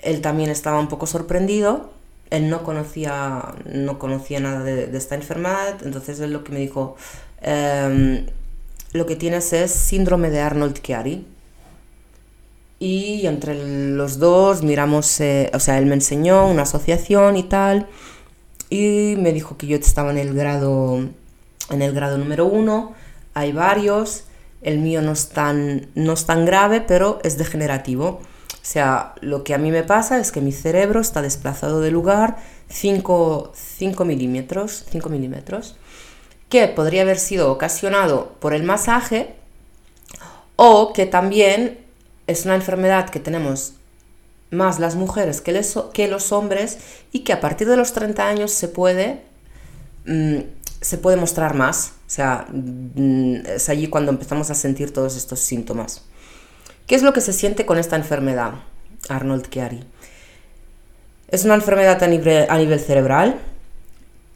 él 0.00 0.20
también 0.20 0.50
estaba 0.50 0.78
un 0.78 0.88
poco 0.88 1.06
sorprendido, 1.06 1.90
él 2.28 2.50
no 2.50 2.62
conocía, 2.62 3.54
no 3.64 3.98
conocía 3.98 4.40
nada 4.40 4.62
de, 4.62 4.94
esta 4.94 5.14
enfermedad, 5.14 5.76
entonces 5.86 6.20
él 6.20 6.34
lo 6.34 6.44
que 6.44 6.52
me 6.52 6.58
dijo, 6.58 6.96
em, 7.40 8.26
lo 8.92 9.06
que 9.06 9.16
tienes 9.16 9.54
es 9.54 9.70
síndrome 9.70 10.28
de 10.28 10.40
Arnold-Chiari 10.40 11.24
y 12.78 13.26
entre 13.26 13.90
los 13.94 14.18
dos 14.18 14.62
miramos, 14.62 15.20
eh, 15.20 15.50
o 15.54 15.60
sea, 15.60 15.78
él 15.78 15.86
me 15.86 15.94
enseñó 15.94 16.46
una 16.48 16.62
asociación 16.62 17.36
y 17.36 17.44
tal, 17.44 17.86
y 18.68 19.14
me 19.18 19.32
dijo 19.32 19.56
que 19.56 19.66
yo 19.66 19.76
estaba 19.76 20.10
en 20.10 20.18
el 20.18 20.34
grado, 20.34 20.98
en 21.70 21.82
el 21.82 21.92
grado 21.92 22.18
número 22.18 22.46
uno, 22.46 22.94
hay 23.34 23.52
varios, 23.52 24.24
el 24.62 24.78
mío 24.78 25.02
no 25.02 25.12
es 25.12 25.28
tan, 25.28 25.88
no 25.94 26.12
es 26.12 26.26
tan 26.26 26.44
grave, 26.44 26.80
pero 26.80 27.20
es 27.22 27.38
degenerativo. 27.38 28.20
O 28.66 28.68
sea, 28.68 29.14
lo 29.20 29.44
que 29.44 29.54
a 29.54 29.58
mí 29.58 29.70
me 29.70 29.84
pasa 29.84 30.18
es 30.18 30.32
que 30.32 30.40
mi 30.40 30.50
cerebro 30.50 31.00
está 31.00 31.22
desplazado 31.22 31.80
de 31.80 31.92
lugar 31.92 32.38
5, 32.68 33.52
5 33.54 34.04
milímetros, 34.04 34.84
5 34.90 35.08
milímetros, 35.08 35.76
que 36.48 36.66
podría 36.66 37.02
haber 37.02 37.18
sido 37.18 37.52
ocasionado 37.52 38.32
por 38.40 38.54
el 38.54 38.64
masaje 38.64 39.36
o 40.56 40.92
que 40.92 41.06
también 41.06 41.85
es 42.26 42.44
una 42.44 42.54
enfermedad 42.54 43.10
que 43.10 43.20
tenemos 43.20 43.74
más 44.50 44.78
las 44.78 44.94
mujeres 44.94 45.40
que, 45.40 45.60
que 45.92 46.08
los 46.08 46.32
hombres 46.32 46.78
y 47.12 47.20
que 47.20 47.32
a 47.32 47.40
partir 47.40 47.68
de 47.68 47.76
los 47.76 47.92
30 47.92 48.26
años 48.26 48.50
se 48.50 48.68
puede, 48.68 49.22
mm, 50.06 50.38
se 50.80 50.98
puede 50.98 51.16
mostrar 51.16 51.54
más. 51.54 51.92
O 52.06 52.10
sea, 52.10 52.46
mm, 52.50 53.46
es 53.46 53.68
allí 53.68 53.88
cuando 53.88 54.10
empezamos 54.10 54.50
a 54.50 54.54
sentir 54.54 54.92
todos 54.92 55.16
estos 55.16 55.40
síntomas. 55.40 56.02
¿Qué 56.86 56.94
es 56.94 57.02
lo 57.02 57.12
que 57.12 57.20
se 57.20 57.32
siente 57.32 57.66
con 57.66 57.78
esta 57.78 57.96
enfermedad, 57.96 58.52
Arnold 59.08 59.48
Chiari? 59.50 59.84
Es 61.28 61.44
una 61.44 61.54
enfermedad 61.54 62.00
a 62.02 62.06
nivel, 62.06 62.46
a 62.48 62.56
nivel 62.56 62.78
cerebral 62.78 63.40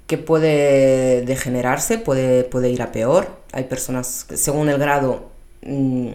que 0.08 0.18
puede 0.18 1.22
degenerarse, 1.22 1.98
puede, 1.98 2.42
puede 2.42 2.70
ir 2.70 2.82
a 2.82 2.90
peor. 2.90 3.28
Hay 3.52 3.64
personas 3.64 4.24
que 4.24 4.36
según 4.36 4.68
el 4.68 4.78
grado 4.78 5.30
mm, 5.62 6.08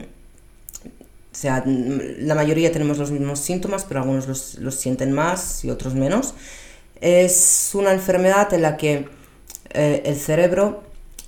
o 1.36 1.38
sea, 1.38 1.66
la 1.66 2.34
mayoría 2.34 2.72
tenemos 2.72 2.98
los 2.98 3.12
mismos 3.12 3.42
síntomas, 3.42 3.84
pero 3.84 4.00
algunos 4.00 4.58
los, 4.58 4.76
sienten 4.76 5.12
más 5.12 5.66
y 5.66 5.70
otros 5.70 5.94
menos. 5.94 6.34
Es 7.02 7.72
una 7.74 7.92
enfermedad 7.92 8.54
en 8.54 8.62
la 8.62 8.78
que 8.78 9.10
eh, 9.72 10.04
el 10.06 10.16
cerebro 10.16 10.84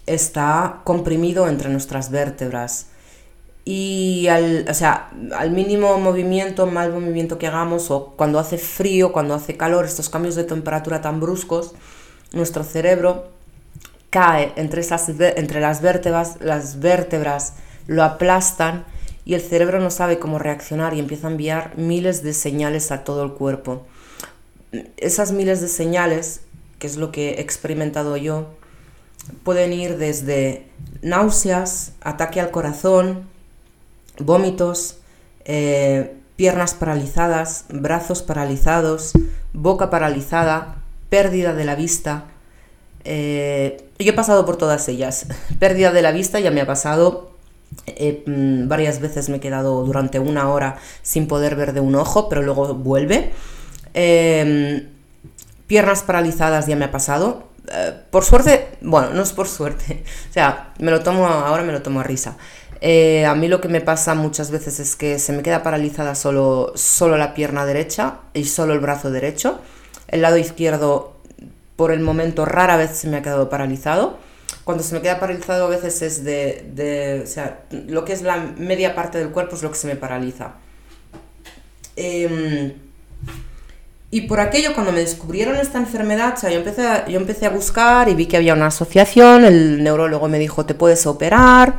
está 0.05 0.79
comprimido 0.85 1.49
entre 1.49 1.69
nuestras 1.69 2.09
vértebras 2.09 2.87
y 3.65 4.27
al, 4.29 4.65
o 4.69 4.73
sea, 4.73 5.09
al 5.35 5.51
mínimo 5.51 5.99
movimiento, 5.99 6.67
mal 6.67 6.93
movimiento 6.93 7.37
que 7.37 7.47
hagamos 7.47 7.91
o 7.91 8.13
cuando 8.15 8.39
hace 8.39 8.57
frío, 8.57 9.11
cuando 9.11 9.33
hace 9.33 9.57
calor, 9.57 9.83
estos 9.83 10.07
cambios 10.07 10.35
de 10.35 10.45
temperatura 10.45 11.01
tan 11.01 11.19
bruscos, 11.19 11.73
nuestro 12.31 12.63
cerebro 12.63 13.27
cae 14.09 14.53
entre, 14.55 14.79
esas, 14.79 15.09
entre 15.09 15.59
las 15.59 15.81
vértebras, 15.81 16.37
las 16.39 16.79
vértebras 16.79 17.55
lo 17.87 18.05
aplastan 18.05 18.85
y 19.27 19.34
el 19.34 19.41
cerebro 19.41 19.81
no 19.81 19.91
sabe 19.91 20.19
cómo 20.19 20.39
reaccionar 20.39 20.93
y 20.93 21.00
empieza 21.00 21.27
a 21.27 21.31
enviar 21.31 21.77
miles 21.77 22.24
de 22.24 22.34
señales 22.34 22.93
a 22.93 23.03
todo 23.03 23.25
el 23.25 23.34
cuerpo. 23.34 23.86
Esas 24.96 25.34
miles 25.34 25.60
de 25.60 25.67
señales, 25.67 26.39
que 26.79 26.88
es 26.88 26.96
lo 26.96 27.12
que 27.12 27.31
he 27.31 27.41
experimentado 27.41 28.15
yo, 28.15 28.48
pueden 29.44 29.74
ir 29.74 29.98
desde 29.98 30.68
náuseas, 31.01 31.92
ataque 32.00 32.40
al 32.40 32.51
corazón, 32.51 33.27
vómitos, 34.18 35.00
eh, 35.44 36.16
piernas 36.37 36.74
paralizadas, 36.74 37.66
brazos 37.68 38.22
paralizados, 38.22 39.11
boca 39.51 39.90
paralizada, 39.90 40.77
pérdida 41.09 41.53
de 41.53 41.66
la 41.66 41.75
vista. 41.75 42.27
Eh, 43.03 43.90
yo 44.00 44.09
he 44.09 44.16
pasado 44.16 44.46
por 44.46 44.55
todas 44.55 44.87
ellas. 44.87 45.25
pérdida 45.59 45.92
de 45.92 46.01
la 46.01 46.13
vista 46.13 46.40
ya 46.40 46.50
me 46.50 46.61
ha 46.61 46.66
pasado 46.66 47.35
eh, 47.86 48.24
mm, 48.25 48.68
varias 48.68 49.00
veces 49.00 49.30
me 49.30 49.38
he 49.38 49.40
quedado 49.40 49.84
durante 49.84 50.20
una 50.20 50.50
hora 50.50 50.77
sin 51.01 51.27
poder 51.27 51.56
ver 51.56 51.74
de 51.74 51.80
un 51.80 51.96
ojo, 51.96 52.30
pero 52.30 52.42
luego 52.42 52.74
vuelve. 52.75 53.32
Em, 53.94 54.88
piernas 55.68 56.03
paralizadas 56.03 56.68
ya 56.68 56.75
me 56.75 56.86
ha 56.86 56.92
pasado. 56.92 57.48
Eh, 57.72 57.94
por 58.12 58.24
suerte, 58.24 58.77
bueno, 58.82 59.10
no 59.12 59.22
es 59.24 59.34
por 59.34 59.48
suerte, 59.48 60.03
o 60.30 60.34
sea, 60.34 60.74
me 60.80 60.92
lo 60.92 61.01
tomo 61.01 61.27
ahora, 61.27 61.64
me 61.64 61.74
lo 61.74 61.82
tomo 61.82 62.00
a 62.00 62.03
risa. 62.03 62.38
Eh, 62.80 63.25
a 63.25 63.34
mí 63.36 63.48
lo 63.48 63.60
que 63.60 63.70
me 63.70 63.82
pasa 63.82 64.14
muchas 64.14 64.51
veces 64.51 64.80
es 64.80 64.96
que 64.96 65.18
se 65.20 65.34
me 65.34 65.42
queda 65.42 65.64
paralizada 65.64 66.14
solo, 66.14 66.74
solo 66.75 67.18
la 67.18 67.34
pierna 67.34 67.66
derecha 67.66 68.20
y 68.34 68.46
solo 68.46 68.74
el 68.74 68.80
brazo 68.80 69.12
derecho. 69.12 69.60
El 70.08 70.22
lado 70.22 70.38
izquierdo, 70.38 71.16
por 71.75 71.92
el 71.92 72.01
momento, 72.01 72.46
rara 72.46 72.77
vez 72.77 72.92
se 72.92 73.08
me 73.08 73.18
ha 73.18 73.22
quedado 73.22 73.50
paralizado 73.50 74.18
cuando 74.64 74.83
se 74.83 74.94
me 74.96 75.01
queda 75.01 75.20
paralizado 75.20 75.66
a 75.66 75.70
veces 75.70 76.01
es 76.01 76.24
de, 76.24 77.22
o 77.24 77.27
sea, 77.27 77.62
lo 77.72 78.03
que 78.03 78.14
es 78.14 78.22
la 78.22 78.38
media 78.57 78.96
parte 78.96 79.18
del 79.18 79.29
cuerpo 79.29 79.55
es 79.55 79.64
lo 79.64 79.72
que 79.72 79.77
se 79.77 79.88
me 79.88 79.96
paraliza. 79.96 80.55
Em, 81.96 82.74
y 84.12 84.22
por 84.22 84.40
aquello, 84.40 84.74
cuando 84.74 84.92
me 84.92 85.00
descubrieron 85.00 85.55
esta 85.57 85.77
enfermedad, 85.77 86.36
o 86.42 86.50
yo 86.50 86.57
empecé, 86.57 86.88
a, 86.88 87.07
yo 87.07 87.18
empecé 87.18 87.46
a 87.46 87.50
buscar 87.50 88.07
y 88.10 88.16
vi 88.16 88.25
que 88.25 88.38
había 88.38 88.53
una 88.53 88.68
asociación, 88.68 89.46
el 89.46 89.83
neurólogo 89.83 90.27
me 90.27 90.40
dijo, 90.40 90.66
te 90.66 90.74
puedes 90.74 91.05
operar, 91.07 91.75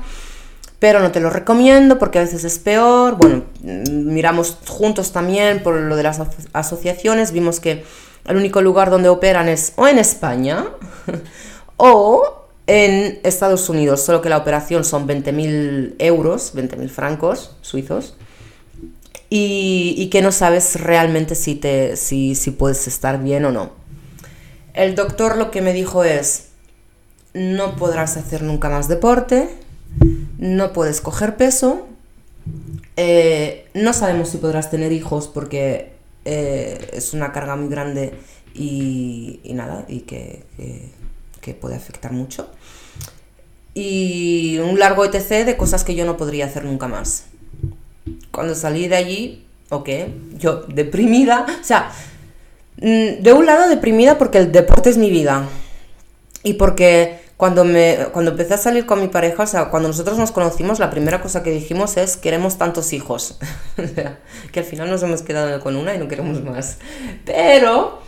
pero 0.78 1.00
no 1.00 1.10
te 1.10 1.20
lo 1.20 1.30
recomiendo 1.30 1.98
porque 1.98 2.18
a 2.18 2.22
veces 2.22 2.44
es 2.44 2.58
peor. 2.58 3.16
Bueno, 3.16 3.44
miramos 3.62 4.58
juntos 4.66 5.12
también 5.12 5.62
por 5.62 5.74
lo 5.74 5.96
de 5.96 6.02
las 6.02 6.20
asociaciones, 6.52 7.32
vimos 7.32 7.60
que 7.60 7.84
el 8.26 8.36
único 8.36 8.60
lugar 8.60 8.90
donde 8.90 9.08
operan 9.08 9.48
es 9.48 9.72
o 9.76 9.88
en 9.88 9.98
España 9.98 10.66
o 11.76 12.37
en 12.68 13.18
Estados 13.24 13.70
Unidos, 13.70 14.02
solo 14.02 14.20
que 14.20 14.28
la 14.28 14.36
operación 14.36 14.84
son 14.84 15.08
20.000 15.08 15.94
euros, 15.98 16.54
20.000 16.54 16.88
francos 16.90 17.56
suizos, 17.62 18.14
y, 19.30 20.08
que 20.10 20.22
no 20.22 20.32
sabes 20.32 20.80
realmente 20.80 21.34
si, 21.34 21.54
te, 21.54 21.96
si, 21.96 22.34
si 22.34 22.50
puedes 22.50 22.86
estar 22.86 23.22
bien 23.22 23.46
o 23.46 23.52
no. 23.52 23.72
El 24.74 24.94
doctor 24.94 25.36
lo 25.36 25.50
que 25.50 25.62
me 25.62 25.72
dijo 25.72 26.04
es, 26.04 26.48
no 27.32 27.76
podrás 27.76 28.18
hacer 28.18 28.42
nunca 28.42 28.68
más 28.68 28.86
deporte, 28.86 29.48
no 30.38 30.72
puedes 30.74 31.00
coger 31.00 31.36
peso, 31.36 31.86
eh, 32.96 33.66
no 33.72 33.94
sabemos 33.94 34.28
si 34.28 34.36
podrás 34.36 34.70
tener 34.70 34.92
hijos 34.92 35.26
porque 35.28 35.92
eh, 36.26 36.90
es 36.92 37.14
una 37.14 37.32
carga 37.32 37.56
muy 37.56 37.68
grande 37.68 38.14
y, 38.54 39.40
nada, 39.54 39.86
y 39.88 40.00
que 40.00 40.44
que 41.40 41.54
puede 41.54 41.76
afectar 41.76 42.12
mucho. 42.12 42.50
Y 43.78 44.58
un 44.58 44.80
largo 44.80 45.04
ETC 45.04 45.44
de 45.44 45.56
cosas 45.56 45.84
que 45.84 45.94
yo 45.94 46.04
no 46.04 46.16
podría 46.16 46.46
hacer 46.46 46.64
nunca 46.64 46.88
más. 46.88 47.26
Cuando 48.32 48.56
salí 48.56 48.88
de 48.88 48.96
allí, 48.96 49.46
ok, 49.68 49.88
yo 50.36 50.64
deprimida, 50.66 51.46
o 51.60 51.64
sea, 51.64 51.92
mm, 52.78 53.22
de 53.22 53.32
un 53.32 53.46
lado 53.46 53.68
deprimida 53.68 54.18
porque 54.18 54.38
el 54.38 54.50
deporte 54.50 54.90
es 54.90 54.96
mi 54.98 55.10
vida. 55.10 55.48
Y 56.42 56.54
porque 56.54 57.20
cuando, 57.36 57.62
me, 57.64 58.08
cuando 58.12 58.32
empecé 58.32 58.54
a 58.54 58.58
salir 58.58 58.84
con 58.84 59.00
mi 59.00 59.06
pareja, 59.06 59.44
o 59.44 59.46
sea, 59.46 59.66
cuando 59.66 59.88
nosotros 59.88 60.18
nos 60.18 60.32
conocimos, 60.32 60.80
la 60.80 60.90
primera 60.90 61.22
cosa 61.22 61.44
que 61.44 61.52
dijimos 61.52 61.96
es, 61.96 62.16
queremos 62.16 62.58
tantos 62.58 62.92
hijos. 62.92 63.38
que 64.52 64.58
al 64.58 64.66
final 64.66 64.90
nos 64.90 65.04
hemos 65.04 65.22
quedado 65.22 65.60
con 65.60 65.76
una 65.76 65.94
y 65.94 65.98
no 65.98 66.08
queremos 66.08 66.42
más. 66.42 66.78
Pero, 67.24 68.02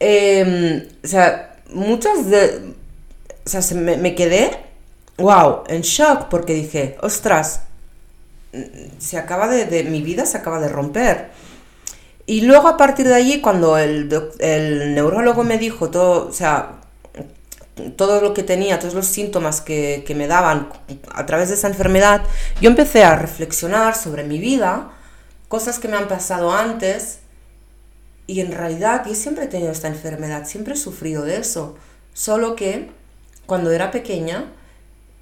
em, 0.00 0.86
o 1.02 1.08
sea, 1.08 1.56
muchas 1.72 2.28
de... 2.28 2.74
O 3.46 3.48
sea, 3.48 3.62
me, 3.74 4.14
quedé, 4.14 4.67
wow, 5.18 5.64
en 5.66 5.82
shock 5.82 6.28
porque 6.28 6.54
dije, 6.54 6.96
ostras, 7.02 7.62
se 8.98 9.18
acaba 9.18 9.48
de, 9.48 9.84
mi 9.84 10.00
vida 10.00 10.24
se 10.24 10.38
acaba 10.38 10.60
de 10.60 10.68
romper. 10.68 11.30
Y 12.26 12.42
luego 12.42 12.68
a 12.68 12.76
partir 12.76 13.08
de 13.08 13.14
allí, 13.14 13.40
cuando 13.40 13.78
el, 13.78 14.08
el 14.38 14.94
neurólogo 14.94 15.44
me 15.44 15.58
dijo 15.58 15.90
todo, 15.90 16.28
o 16.28 16.32
sea, 16.32 16.80
todo 17.96 18.20
lo 18.20 18.34
que 18.34 18.42
tenía, 18.42 18.78
todos 18.78 18.94
los 18.94 19.06
síntomas 19.06 19.60
que, 19.60 20.04
que, 20.06 20.14
me 20.14 20.26
daban 20.26 20.68
a 21.14 21.26
través 21.26 21.48
de 21.48 21.54
esa 21.54 21.68
enfermedad, 21.68 22.22
yo 22.60 22.68
empecé 22.68 23.04
a 23.04 23.16
reflexionar 23.16 23.94
sobre 23.94 24.24
mi 24.24 24.38
vida, 24.38 24.90
cosas 25.48 25.78
que 25.78 25.88
me 25.88 25.96
han 25.96 26.08
pasado 26.08 26.52
antes, 26.52 27.20
y 28.26 28.40
en 28.40 28.52
realidad 28.52 29.04
yo 29.06 29.14
siempre 29.14 29.44
he 29.44 29.48
tenido 29.48 29.72
esta 29.72 29.88
enfermedad, 29.88 30.46
siempre 30.46 30.74
he 30.74 30.76
sufrido 30.76 31.24
de 31.24 31.38
eso. 31.38 31.76
Solo 32.12 32.56
que 32.56 32.90
cuando 33.46 33.70
era 33.70 33.90
pequeña 33.90 34.52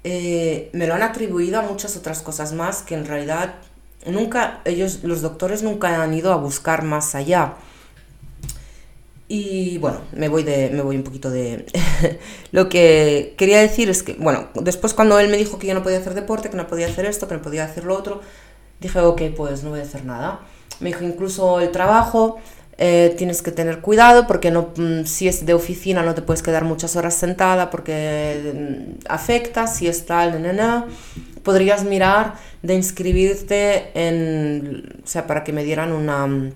eh, 0.09 0.69
me 0.71 0.87
lo 0.87 0.93
han 0.93 1.03
atribuido 1.03 1.59
a 1.59 1.63
muchas 1.63 1.97
otras 1.97 2.21
cosas 2.21 2.53
más 2.53 2.81
que 2.81 2.95
en 2.95 3.05
realidad 3.05 3.55
nunca, 4.05 4.61
ellos, 4.63 5.03
los 5.03 5.21
doctores 5.21 5.63
nunca 5.63 6.01
han 6.01 6.13
ido 6.13 6.31
a 6.31 6.37
buscar 6.37 6.83
más 6.83 7.13
allá. 7.13 7.55
Y 9.27 9.79
bueno, 9.79 9.99
me 10.13 10.29
voy, 10.29 10.43
de, 10.43 10.69
me 10.69 10.81
voy 10.81 10.95
un 10.95 11.03
poquito 11.03 11.29
de... 11.29 11.65
lo 12.53 12.69
que 12.69 13.35
quería 13.37 13.59
decir 13.59 13.89
es 13.89 14.01
que, 14.01 14.13
bueno, 14.13 14.47
después 14.53 14.93
cuando 14.93 15.19
él 15.19 15.27
me 15.27 15.35
dijo 15.35 15.59
que 15.59 15.67
yo 15.67 15.73
no 15.73 15.83
podía 15.83 15.97
hacer 15.97 16.13
deporte, 16.13 16.49
que 16.49 16.55
no 16.55 16.67
podía 16.67 16.87
hacer 16.87 17.05
esto, 17.05 17.27
que 17.27 17.35
no 17.35 17.41
podía 17.41 17.65
hacer 17.65 17.83
lo 17.83 17.97
otro, 17.97 18.21
dije, 18.79 19.01
ok, 19.01 19.23
pues 19.35 19.61
no 19.63 19.71
voy 19.71 19.81
a 19.81 19.83
hacer 19.83 20.05
nada. 20.05 20.39
Me 20.79 20.91
dijo 20.91 21.03
incluso 21.03 21.59
el 21.59 21.71
trabajo, 21.71 22.37
eh, 22.77 23.15
tienes 23.17 23.41
que 23.41 23.51
tener 23.51 23.81
cuidado 23.81 24.27
porque 24.27 24.51
no, 24.51 24.69
mm, 24.75 25.05
si 25.05 25.27
es 25.27 25.45
de 25.45 25.53
oficina 25.53 26.03
no 26.03 26.13
te 26.13 26.21
puedes 26.21 26.43
quedar 26.43 26.63
muchas 26.63 26.95
horas 26.95 27.15
sentada 27.15 27.69
porque 27.69 28.53
mm, 28.53 29.05
afecta, 29.09 29.67
si 29.67 29.87
es 29.87 30.05
tal, 30.05 30.41
podrías 31.43 31.83
mirar 31.83 32.35
de 32.61 32.75
inscribirte 32.75 33.91
en, 33.95 35.01
o 35.03 35.07
sea, 35.07 35.25
para 35.27 35.43
que 35.43 35.53
me 35.53 35.63
dieran 35.63 35.91
una 35.91 36.51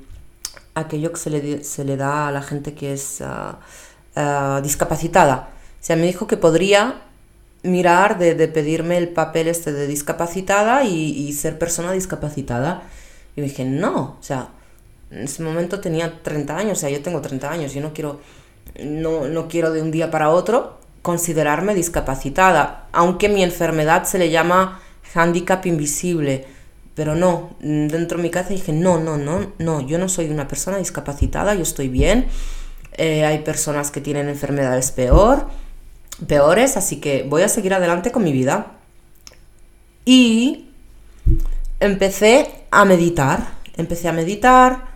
aquello 0.75 1.11
que 1.11 1.19
se 1.19 1.29
le, 1.29 1.63
se 1.63 1.83
le 1.83 1.97
da 1.97 2.27
a 2.27 2.31
la 2.31 2.41
gente 2.41 2.73
que 2.73 2.93
es 2.93 3.21
ah, 3.21 3.59
ah, 4.15 4.61
discapacitada. 4.63 5.49
O 5.81 5.83
sea, 5.83 5.95
me 5.95 6.05
dijo 6.05 6.27
que 6.27 6.37
podría 6.37 7.01
mirar 7.63 8.17
de, 8.17 8.47
pedirme 8.47 8.97
el 8.97 9.09
papel 9.09 9.47
este 9.47 9.71
de 9.71 9.87
discapacitada 9.87 10.83
y, 10.83 11.31
ser 11.33 11.57
persona 11.57 11.91
discapacitada. 11.91 12.83
Y 13.35 13.41
dije, 13.41 13.65
no, 13.65 14.17
o 14.19 14.23
sea, 14.23 14.49
en 15.11 15.23
ese 15.23 15.43
momento 15.43 15.79
tenía 15.79 16.21
30 16.23 16.57
años, 16.57 16.77
o 16.77 16.81
sea, 16.81 16.89
yo 16.89 17.01
tengo 17.01 17.21
30 17.21 17.51
años, 17.51 17.73
yo 17.73 17.81
no 17.81 17.93
quiero, 17.93 18.21
no, 18.83 19.27
no 19.27 19.47
quiero 19.47 19.71
de 19.71 19.81
un 19.81 19.91
día 19.91 20.09
para 20.09 20.29
otro 20.29 20.79
considerarme 21.01 21.73
discapacitada, 21.75 22.87
aunque 22.91 23.29
mi 23.29 23.43
enfermedad 23.43 24.03
se 24.03 24.19
le 24.19 24.29
llama 24.29 24.81
handicap 25.13 25.65
invisible 25.65 26.45
pero 26.95 27.15
no, 27.15 27.51
mm, 27.61 27.87
dentro 27.87 28.17
de 28.17 28.23
mi 28.23 28.29
casa 28.29 28.49
dije, 28.49 28.73
no, 28.73 28.99
no, 28.99 29.17
no, 29.17 29.53
no, 29.57 29.81
yo 29.81 29.97
no 29.97 30.09
soy 30.09 30.29
una 30.29 30.47
persona 30.47 30.77
discapacitada, 30.77 31.55
yo 31.55 31.63
estoy 31.63 31.87
bien. 31.87 32.27
Eh, 32.97 33.25
hay 33.25 33.39
personas 33.39 33.91
que 33.91 34.01
tienen 34.01 34.27
enfermedades 34.27 34.91
peor, 34.91 35.47
peores, 36.27 36.75
así 36.77 36.97
que 36.97 37.23
voy 37.23 37.43
a 37.43 37.49
seguir 37.49 37.73
adelante 37.73 38.11
con 38.11 38.23
mi 38.23 38.33
vida. 38.33 38.73
Y 40.03 40.69
empecé 41.79 42.65
a 42.71 42.83
meditar, 42.85 43.53
empecé 43.77 44.09
a 44.09 44.13
meditar, 44.13 44.90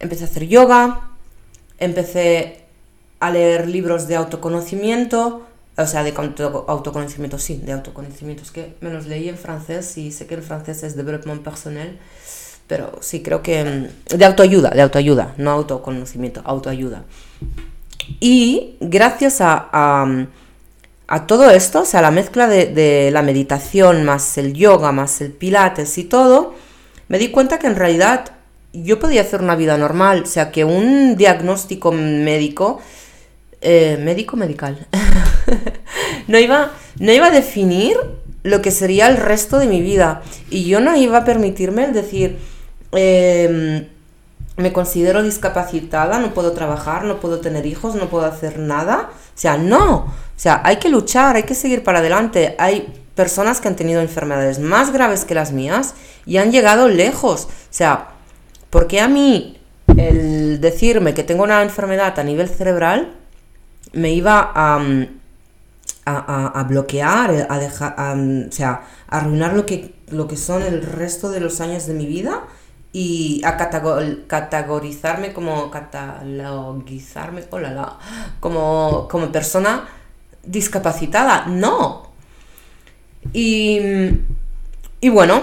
empecé 0.00 0.24
a 0.24 0.26
hacer 0.26 0.48
yoga, 0.48 1.10
empecé 1.78 2.64
a 3.20 3.30
leer 3.30 3.68
libros 3.68 4.08
de 4.08 4.16
autoconocimiento, 4.16 5.46
o 5.76 5.86
sea, 5.86 6.02
de 6.02 6.12
autoconocimiento, 6.16 7.38
sí, 7.38 7.58
de 7.58 7.72
autoconocimiento. 7.72 8.42
Es 8.42 8.50
que 8.50 8.74
me 8.80 8.90
los 8.90 9.06
leí 9.06 9.28
en 9.28 9.38
francés 9.38 9.96
y 9.98 10.10
sé 10.10 10.26
que 10.26 10.34
el 10.34 10.42
francés 10.42 10.82
es 10.82 10.96
développement 10.96 11.42
personnel, 11.42 11.98
pero 12.66 12.98
sí, 13.00 13.22
creo 13.22 13.42
que 13.42 13.64
mm, 13.64 14.16
de 14.16 14.24
autoayuda, 14.24 14.70
de 14.70 14.82
autoayuda, 14.82 15.34
no 15.36 15.50
autoconocimiento, 15.50 16.42
autoayuda. 16.44 17.04
Y 18.20 18.76
gracias 18.80 19.40
a, 19.40 19.68
a, 21.06 21.26
todo 21.26 21.50
esto, 21.50 21.82
o 21.82 21.84
sea, 21.84 22.02
la 22.02 22.10
mezcla 22.10 22.48
de, 22.48 23.10
la 23.12 23.22
meditación 23.22 24.04
más 24.04 24.38
el 24.38 24.54
yoga, 24.54 24.92
más 24.92 25.20
el 25.20 25.32
pilates 25.32 25.96
y 25.98 26.04
todo, 26.04 26.54
me 27.08 27.18
di 27.18 27.30
cuenta 27.30 27.58
que 27.58 27.66
en 27.66 27.76
realidad 27.76 28.32
yo 28.72 28.98
podía 28.98 29.22
hacer 29.22 29.40
una 29.42 29.56
vida 29.56 29.76
normal, 29.76 30.22
o 30.24 30.26
sea, 30.26 30.50
que 30.50 30.64
un 30.64 31.16
diagnóstico 31.16 31.92
médico 31.92 32.80
eh, 33.62 33.98
médico 34.00 34.36
medical. 34.36 34.86
no, 36.28 36.38
iba, 36.38 36.70
no 36.98 37.12
iba 37.12 37.26
a 37.26 37.30
definir 37.30 37.96
lo 38.42 38.62
que 38.62 38.70
sería 38.70 39.06
el 39.08 39.18
resto 39.18 39.58
de 39.58 39.66
mi 39.66 39.82
vida. 39.82 40.22
Y 40.48 40.64
yo 40.64 40.80
no 40.80 40.96
iba 40.96 41.18
a 41.18 41.24
permitirme 41.24 41.84
el 41.84 41.92
decir, 41.92 42.38
em, 42.92 43.86
me 44.56 44.72
considero 44.72 45.22
discapacitada, 45.22 46.18
no 46.20 46.32
puedo 46.32 46.52
trabajar, 46.52 47.04
no 47.04 47.20
puedo 47.20 47.40
tener 47.40 47.66
hijos, 47.66 47.94
no 47.96 48.08
puedo 48.08 48.24
hacer 48.24 48.58
nada. 48.58 49.10
O 49.12 49.38
sea, 49.38 49.58
no. 49.58 49.96
O 49.96 50.42
sea, 50.42 50.62
hay 50.64 50.76
que 50.76 50.88
luchar, 50.88 51.36
hay 51.36 51.42
que 51.42 51.54
seguir 51.54 51.84
para 51.84 51.98
adelante. 51.98 52.56
Hay 52.58 52.94
personas 53.14 53.60
que 53.60 53.68
han 53.68 53.76
tenido 53.76 54.00
enfermedades 54.00 54.58
más 54.58 54.90
graves 54.90 55.26
que 55.26 55.34
las 55.34 55.52
mías 55.52 55.94
y 56.24 56.38
han 56.38 56.50
llegado 56.50 56.88
lejos. 56.88 57.44
O 57.44 57.48
sea, 57.68 58.08
porque 58.70 59.00
a 59.00 59.08
mí 59.08 59.58
el 59.96 60.60
decirme 60.60 61.14
que 61.14 61.24
tengo 61.24 61.42
una 61.42 61.62
enfermedad 61.62 62.18
a 62.18 62.24
nivel 62.24 62.48
cerebral 62.48 63.12
me 63.92 64.12
iba 64.12 64.52
a, 64.54 64.80
a, 66.04 66.64
bloquear, 66.68 67.46
a 67.48 67.58
dejar, 67.58 67.94
o 67.98 68.52
sea, 68.52 68.82
a 69.08 69.18
arruinar 69.18 69.54
lo 69.54 69.66
que, 69.66 69.94
lo 70.10 70.28
que 70.28 70.36
son 70.36 70.62
el 70.62 70.82
resto 70.82 71.30
de 71.30 71.40
los 71.40 71.60
años 71.60 71.86
de 71.86 71.94
mi 71.94 72.06
vida 72.06 72.44
y 72.92 73.40
a 73.44 73.56
categorizarme 73.56 75.32
como 75.32 75.70
catalogizarme 75.70 77.42
como, 78.40 79.08
como 79.08 79.32
persona 79.32 79.88
discapacitada. 80.44 81.46
No. 81.46 82.10
Y, 83.32 83.80
y 85.00 85.08
bueno, 85.08 85.42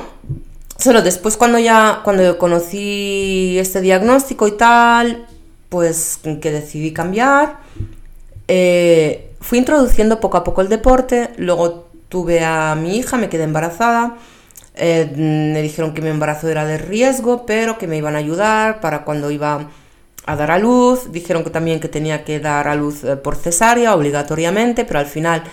solo 0.78 1.02
después 1.02 1.38
cuando 1.38 1.60
ya 1.60 2.02
cuando 2.04 2.38
conocí 2.38 3.58
este 3.60 3.82
diagnóstico 3.82 4.48
y 4.48 4.52
tal, 4.52 5.28
pues 5.70 6.20
que 6.24 6.52
decidí 6.52 6.94
cambiar 6.94 7.58
eh, 8.48 9.34
fui 9.42 9.60
introduciendo 9.60 10.20
poco 10.20 10.38
a 10.38 10.44
poco 10.44 10.62
el 10.62 10.70
deporte, 10.70 11.32
luego 11.38 11.90
tuve 12.10 12.44
a 12.44 12.76
mi 12.76 12.98
hija, 12.98 13.18
me 13.18 13.30
quedé 13.30 13.44
embarazada, 13.44 14.18
eh, 14.76 15.12
me 15.16 15.62
dijeron 15.62 15.94
que 15.94 16.02
mi 16.02 16.10
embarazo 16.10 16.48
era 16.48 16.66
de 16.66 16.78
riesgo, 16.78 17.46
pero 17.46 17.78
que 17.78 17.88
me 17.88 17.98
iban 17.98 18.16
a 18.16 18.20
ayudar 18.20 18.80
para 18.80 19.04
cuando 19.04 19.32
iba 19.32 19.70
a 20.26 20.36
dar 20.36 20.52
a 20.52 20.60
luz, 20.60 21.12
dijeron 21.12 21.44
que 21.44 21.50
también 21.50 21.80
que 21.80 21.90
tenía 21.90 22.24
que 22.24 22.40
dar 22.40 22.68
a 22.68 22.76
luz 22.76 23.04
eh, 23.04 23.18
por 23.18 23.36
cesárea 23.36 23.96
obligatoriamente, 23.96 24.86
pero 24.86 25.00
al 25.00 25.06
final 25.06 25.44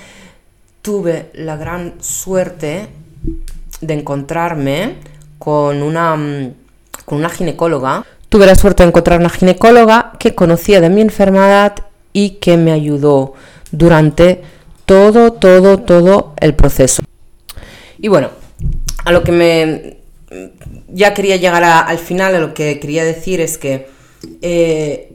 tuve 0.82 1.30
la 1.34 1.56
gran 1.56 1.94
suerte 2.00 2.88
de 3.80 3.94
encontrarme 3.94 4.96
con 5.44 5.82
una, 5.82 6.16
mm, 6.16 6.54
con 7.04 7.18
una 7.18 7.28
ginecóloga. 7.28 8.06
Tuve 8.30 8.46
la 8.46 8.54
suerte 8.54 8.82
de 8.82 8.88
encontrar 8.88 9.20
una 9.20 9.28
ginecóloga 9.28 10.12
que 10.18 10.34
conocía 10.34 10.80
de 10.80 10.88
mi 10.88 11.02
enfermedad 11.02 11.74
y 12.14 12.38
que 12.40 12.56
me 12.56 12.72
ayudó 12.72 13.34
durante 13.70 14.40
todo, 14.86 15.34
todo, 15.34 15.78
todo 15.80 16.32
el 16.40 16.54
proceso. 16.54 17.02
Y 17.98 18.08
bueno, 18.08 18.30
a 19.04 19.12
lo 19.12 19.22
que 19.22 19.32
me... 19.32 19.98
Ya 20.88 21.12
quería 21.12 21.36
llegar 21.36 21.62
al 21.62 21.98
final, 21.98 22.34
a 22.34 22.40
lo 22.40 22.54
que 22.54 22.80
quería 22.80 23.04
decir 23.04 23.40
es 23.40 23.58
que 23.58 23.88
eh, 24.40 25.12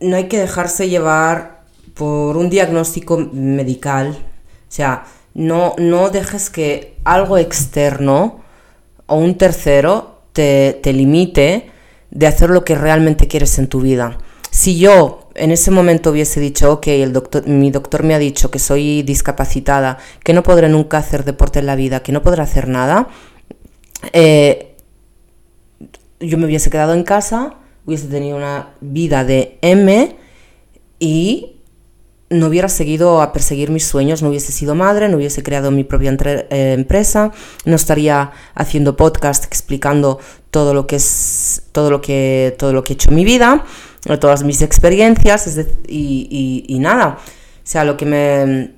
no 0.00 0.16
hay 0.16 0.24
que 0.24 0.38
dejarse 0.38 0.88
llevar 0.88 1.60
por 1.94 2.36
un 2.38 2.48
diagnóstico 2.48 3.18
medical. 3.32 4.10
O 4.10 4.70
sea, 4.70 5.04
no, 5.34 5.74
no 5.78 6.08
dejes 6.08 6.48
que 6.48 6.96
algo 7.04 7.36
externo 7.36 8.40
o 9.08 9.16
un 9.16 9.36
tercero 9.36 10.20
te, 10.32 10.78
te 10.82 10.92
limite 10.92 11.70
de 12.10 12.26
hacer 12.26 12.50
lo 12.50 12.64
que 12.64 12.76
realmente 12.76 13.26
quieres 13.26 13.58
en 13.58 13.66
tu 13.66 13.80
vida. 13.80 14.18
Si 14.50 14.78
yo 14.78 15.28
en 15.34 15.50
ese 15.50 15.70
momento 15.70 16.10
hubiese 16.10 16.40
dicho, 16.40 16.72
ok, 16.72 16.86
el 16.88 17.12
doctor, 17.12 17.46
mi 17.46 17.70
doctor 17.70 18.02
me 18.02 18.14
ha 18.14 18.18
dicho 18.18 18.50
que 18.50 18.58
soy 18.58 19.02
discapacitada, 19.02 19.98
que 20.24 20.32
no 20.32 20.42
podré 20.42 20.68
nunca 20.68 20.98
hacer 20.98 21.24
deporte 21.24 21.58
en 21.58 21.66
la 21.66 21.76
vida, 21.76 22.00
que 22.00 22.12
no 22.12 22.22
podré 22.22 22.42
hacer 22.42 22.68
nada, 22.68 23.08
eh, 24.12 24.76
yo 26.20 26.38
me 26.38 26.46
hubiese 26.46 26.70
quedado 26.70 26.94
en 26.94 27.04
casa, 27.04 27.54
hubiese 27.86 28.08
tenido 28.08 28.36
una 28.36 28.70
vida 28.80 29.24
de 29.24 29.58
M 29.62 30.16
y 30.98 31.57
no 32.30 32.46
hubiera 32.46 32.68
seguido 32.68 33.22
a 33.22 33.32
perseguir 33.32 33.70
mis 33.70 33.86
sueños, 33.86 34.22
no 34.22 34.28
hubiese 34.28 34.52
sido 34.52 34.74
madre, 34.74 35.08
no 35.08 35.16
hubiese 35.16 35.42
creado 35.42 35.70
mi 35.70 35.84
propia 35.84 36.14
eh, 36.20 36.74
empresa, 36.76 37.32
no 37.64 37.76
estaría 37.76 38.32
haciendo 38.54 38.96
podcast 38.96 39.44
explicando 39.44 40.18
todo 40.50 40.74
lo 40.74 40.86
que 40.86 40.96
es 40.96 41.62
todo 41.72 41.90
lo 41.90 42.00
que 42.00 42.54
todo 42.58 42.72
lo 42.72 42.84
que 42.84 42.92
he 42.92 42.94
hecho 42.94 43.10
en 43.10 43.16
mi 43.16 43.24
vida 43.24 43.64
todas 44.16 44.42
mis 44.44 44.62
experiencias 44.62 45.58
y, 45.86 46.78
nada. 46.80 47.18
O 47.18 47.70
sea, 47.70 47.84
lo 47.84 47.96
que 47.96 48.06
me, 48.06 48.72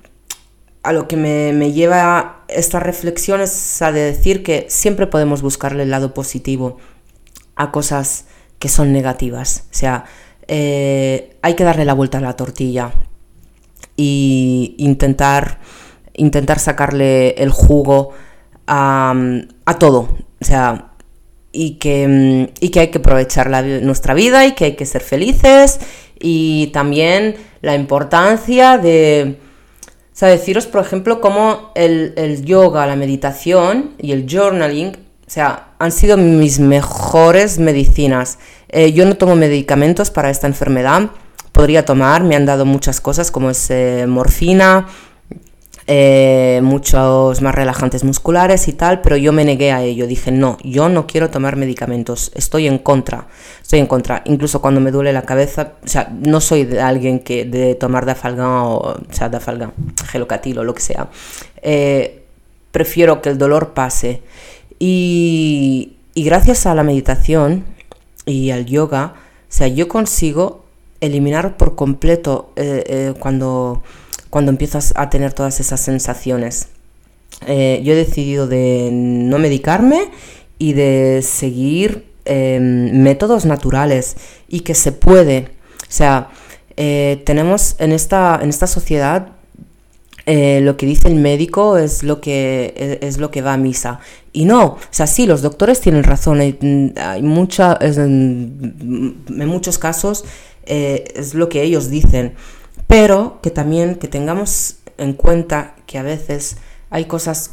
a 0.83 0.91
lo 0.91 1.07
que 1.07 1.15
me, 1.15 1.71
lleva 1.71 2.43
esta 2.49 2.79
reflexión 2.79 3.39
es 3.39 3.81
a 3.81 3.91
decir 3.91 4.43
que 4.43 4.65
siempre 4.69 5.07
podemos 5.07 5.41
buscarle 5.41 5.83
el 5.83 5.91
lado 5.91 6.13
positivo 6.13 6.77
a 7.55 7.71
cosas 7.71 8.25
que 8.59 8.67
son 8.67 8.91
negativas. 8.91 9.65
O 9.71 9.73
sea, 9.73 10.05
eh, 10.47 11.37
hay 11.41 11.55
que 11.55 11.63
darle 11.63 11.85
la 11.85 11.93
vuelta 11.93 12.17
a 12.17 12.21
la 12.21 12.35
tortilla 12.35 12.91
y 13.95 14.75
intentar, 14.77 15.59
intentar 16.13 16.59
sacarle 16.59 17.31
el 17.31 17.49
jugo 17.49 18.11
a, 18.67 19.13
a 19.65 19.79
todo. 19.79 20.17
O 20.39 20.45
sea, 20.45 20.91
y 21.51 21.75
que, 21.75 22.51
y 22.59 22.69
que 22.69 22.79
hay 22.79 22.87
que 22.87 22.99
aprovechar 22.99 23.49
la, 23.49 23.61
nuestra 23.61 24.13
vida 24.13 24.45
y 24.45 24.53
que 24.53 24.65
hay 24.65 24.75
que 24.75 24.85
ser 24.85 25.01
felices 25.01 25.79
y 26.19 26.67
también 26.67 27.35
la 27.61 27.75
importancia 27.75 28.77
de, 28.77 29.37
o 30.21 30.25
deciros 30.25 30.67
por 30.67 30.81
ejemplo 30.81 31.19
cómo 31.19 31.71
el, 31.75 32.45
yoga, 32.45 32.85
la 32.87 32.95
meditación 32.95 33.91
y 33.97 34.11
el 34.11 34.27
journaling 34.29 34.95
sea, 35.27 35.73
han 35.79 35.91
sido 35.93 36.17
mis 36.17 36.59
mejores 36.59 37.57
medicinas. 37.57 38.37
Eh, 38.67 38.91
yo 38.91 39.05
no 39.05 39.15
tomo 39.15 39.35
medicamentos 39.37 40.11
para 40.11 40.29
esta 40.29 40.45
enfermedad. 40.45 41.09
Podría 41.51 41.85
tomar, 41.85 42.23
me 42.23 42.35
han 42.35 42.45
dado 42.45 42.65
muchas 42.65 43.01
cosas 43.01 43.31
como 43.31 43.49
es 43.49 43.69
eh, 43.69 44.05
morfina, 44.07 44.87
eh, 45.87 46.61
muchos 46.63 47.41
más 47.41 47.53
relajantes 47.53 48.03
musculares 48.03 48.67
y 48.67 48.73
tal, 48.73 49.01
pero 49.01 49.17
yo 49.17 49.33
me 49.33 49.43
negué 49.43 49.71
a 49.71 49.83
ello. 49.83 50.07
Dije, 50.07 50.31
no, 50.31 50.57
yo 50.63 50.89
no 50.89 51.07
quiero 51.07 51.29
tomar 51.29 51.55
medicamentos, 51.55 52.31
estoy 52.35 52.67
en 52.67 52.77
contra, 52.77 53.27
estoy 53.61 53.79
en 53.79 53.87
contra. 53.87 54.21
Incluso 54.25 54.61
cuando 54.61 54.79
me 54.79 54.91
duele 54.91 55.11
la 55.11 55.23
cabeza, 55.23 55.73
o 55.83 55.87
sea, 55.87 56.09
no 56.13 56.39
soy 56.39 56.65
de 56.65 56.81
alguien 56.81 57.19
que 57.19 57.45
de 57.45 57.75
tomar 57.75 58.05
dafalgan 58.05 58.47
o, 58.47 58.77
o 58.77 58.95
sea, 59.09 59.29
dafalgan, 59.29 59.73
gelocatil 60.05 60.59
o 60.59 60.63
lo 60.63 60.73
que 60.73 60.81
sea. 60.81 61.09
Eh, 61.61 62.23
prefiero 62.71 63.21
que 63.21 63.29
el 63.29 63.37
dolor 63.37 63.73
pase. 63.73 64.21
Y, 64.79 65.97
y 66.13 66.23
gracias 66.23 66.65
a 66.67 66.75
la 66.75 66.83
meditación 66.83 67.65
y 68.25 68.51
al 68.51 68.65
yoga, 68.65 69.15
o 69.15 69.53
sea, 69.53 69.67
yo 69.67 69.87
consigo 69.87 70.60
eliminar 71.01 71.57
por 71.57 71.75
completo 71.75 72.53
eh, 72.55 72.83
eh, 72.87 73.13
cuando 73.19 73.81
cuando 74.29 74.49
empiezas 74.49 74.93
a 74.95 75.09
tener 75.09 75.33
todas 75.33 75.59
esas 75.59 75.81
sensaciones. 75.81 76.69
Eh, 77.47 77.81
yo 77.83 77.91
he 77.91 77.95
decidido 77.97 78.47
de 78.47 78.89
no 78.93 79.39
medicarme 79.39 80.09
y 80.57 80.71
de 80.71 81.21
seguir 81.21 82.05
em, 82.23 83.01
métodos 83.01 83.45
naturales 83.45 84.15
y 84.47 84.61
que 84.61 84.73
se 84.73 84.93
puede. 84.93 85.49
O 85.81 85.91
sea, 85.91 86.29
tenemos 86.77 87.75
en 87.79 87.91
esta, 87.91 88.39
en 88.41 88.49
esta 88.49 88.65
sociedad 88.65 89.33
lo 90.25 90.77
que 90.77 90.85
dice 90.85 91.09
el 91.09 91.15
médico 91.15 91.77
es 91.77 92.01
lo 92.01 92.21
que 92.21 92.73
e, 92.75 93.05
es, 93.05 93.17
lo 93.17 93.29
que 93.29 93.41
va 93.41 93.53
a 93.53 93.57
misa 93.57 93.99
y 94.33 94.45
no 94.45 94.63
o 94.63 94.79
sea 94.89 95.05
sí 95.05 95.27
los 95.27 95.41
doctores 95.41 95.81
tienen 95.81 96.03
razón 96.03 96.39
hay, 96.39 96.57
hay 96.95 97.21
mucha 97.21 97.77
en, 97.81 99.15
en, 99.27 99.47
muchos 99.47 99.77
casos 99.77 100.23
es 100.65 101.33
lo 101.33 101.49
que 101.49 101.63
ellos 101.63 101.89
dicen 101.89 102.35
pero 102.91 103.39
que 103.41 103.51
también 103.51 103.95
que 103.95 104.09
tengamos 104.09 104.75
en 104.97 105.13
cuenta 105.13 105.75
que 105.87 105.97
a 105.97 106.03
veces 106.03 106.57
hay 106.89 107.05
cosas 107.05 107.51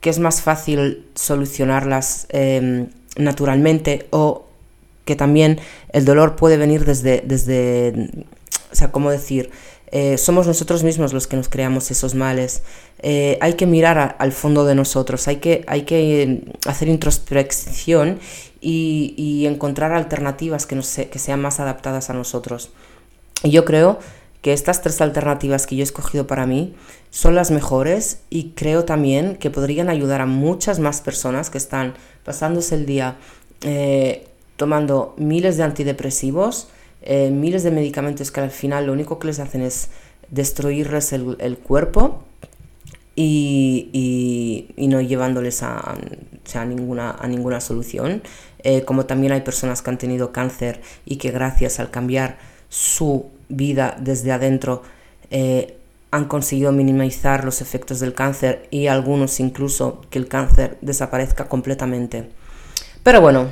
que 0.00 0.10
es 0.10 0.18
más 0.18 0.42
fácil 0.42 1.06
solucionarlas 1.14 2.26
eh, 2.30 2.86
naturalmente 3.16 4.08
o 4.10 4.46
que 5.04 5.14
también 5.14 5.60
el 5.92 6.04
dolor 6.04 6.34
puede 6.34 6.56
venir 6.56 6.84
desde, 6.84 7.22
desde 7.24 8.10
o 8.72 8.74
sea, 8.74 8.90
¿cómo 8.90 9.12
decir? 9.12 9.52
Eh, 9.92 10.18
somos 10.18 10.48
nosotros 10.48 10.82
mismos 10.82 11.12
los 11.12 11.28
que 11.28 11.36
nos 11.36 11.48
creamos 11.48 11.92
esos 11.92 12.16
males. 12.16 12.62
Eh, 12.98 13.38
hay 13.40 13.52
que 13.52 13.66
mirar 13.66 14.16
al 14.18 14.32
fondo 14.32 14.64
de 14.64 14.74
nosotros, 14.74 15.28
hay 15.28 15.36
que, 15.36 15.64
hay 15.68 15.82
que 15.82 16.42
hacer 16.66 16.88
introspección 16.88 18.18
y, 18.64 19.46
encontrar 19.46 19.92
alternativas 19.92 20.66
que, 20.66 20.74
nos, 20.74 20.86
sean 20.86 21.40
más 21.40 21.60
adaptadas 21.60 22.10
a 22.10 22.14
nosotros. 22.14 22.70
Y 23.42 23.50
yo 23.50 23.64
creo 23.64 23.98
que 24.40 24.52
estas 24.52 24.82
tres 24.82 25.00
alternativas 25.00 25.66
que 25.66 25.76
yo 25.76 25.82
he 25.82 25.84
escogido 25.84 26.26
para 26.26 26.46
mí 26.46 26.74
son 27.10 27.34
las 27.34 27.50
mejores 27.50 28.20
y 28.30 28.50
creo 28.50 28.84
también 28.84 29.36
que 29.36 29.50
podrían 29.50 29.88
ayudar 29.88 30.20
a 30.20 30.26
muchas 30.26 30.78
más 30.78 31.00
personas 31.00 31.50
que 31.50 31.58
están 31.58 31.94
pasándose 32.24 32.74
el 32.74 32.86
día 32.86 33.16
eh, 33.62 34.26
tomando 34.56 35.14
miles 35.16 35.56
de 35.56 35.62
antidepresivos, 35.62 36.68
eh, 37.02 37.30
miles 37.30 37.62
de 37.62 37.70
medicamentos 37.70 38.30
que 38.30 38.40
al 38.40 38.50
final 38.50 38.86
lo 38.86 38.92
único 38.92 39.18
que 39.18 39.28
les 39.28 39.40
hacen 39.40 39.62
es 39.62 39.88
destruirles 40.30 41.12
el 41.12 41.58
cuerpo 41.62 42.22
y, 43.16 44.70
y, 44.76 44.88
no 44.88 45.00
llevándoles 45.00 45.62
a, 45.62 45.96
a, 46.54 46.64
ninguna, 46.64 47.12
a 47.12 47.28
ninguna 47.28 47.60
solución. 47.60 48.22
Eh, 48.58 48.82
como 48.84 49.06
también 49.06 49.32
hay 49.32 49.42
personas 49.42 49.82
que 49.82 49.90
han 49.90 49.98
tenido 49.98 50.32
cáncer 50.32 50.80
y 51.04 51.16
que 51.16 51.30
gracias 51.30 51.80
al 51.80 51.90
cambiar 51.90 52.38
su 52.68 53.30
vida 53.48 53.96
desde 54.00 54.32
adentro 54.32 54.82
eh, 55.30 55.76
han 56.10 56.24
conseguido 56.26 56.72
minimizar 56.72 57.44
los 57.44 57.60
efectos 57.60 58.00
del 58.00 58.14
cáncer 58.14 58.66
y 58.70 58.86
algunos 58.86 59.40
incluso 59.40 60.00
que 60.10 60.18
el 60.18 60.28
cáncer 60.28 60.78
desaparezca 60.80 61.48
completamente. 61.48 62.30
Pero 63.02 63.20
bueno, 63.20 63.48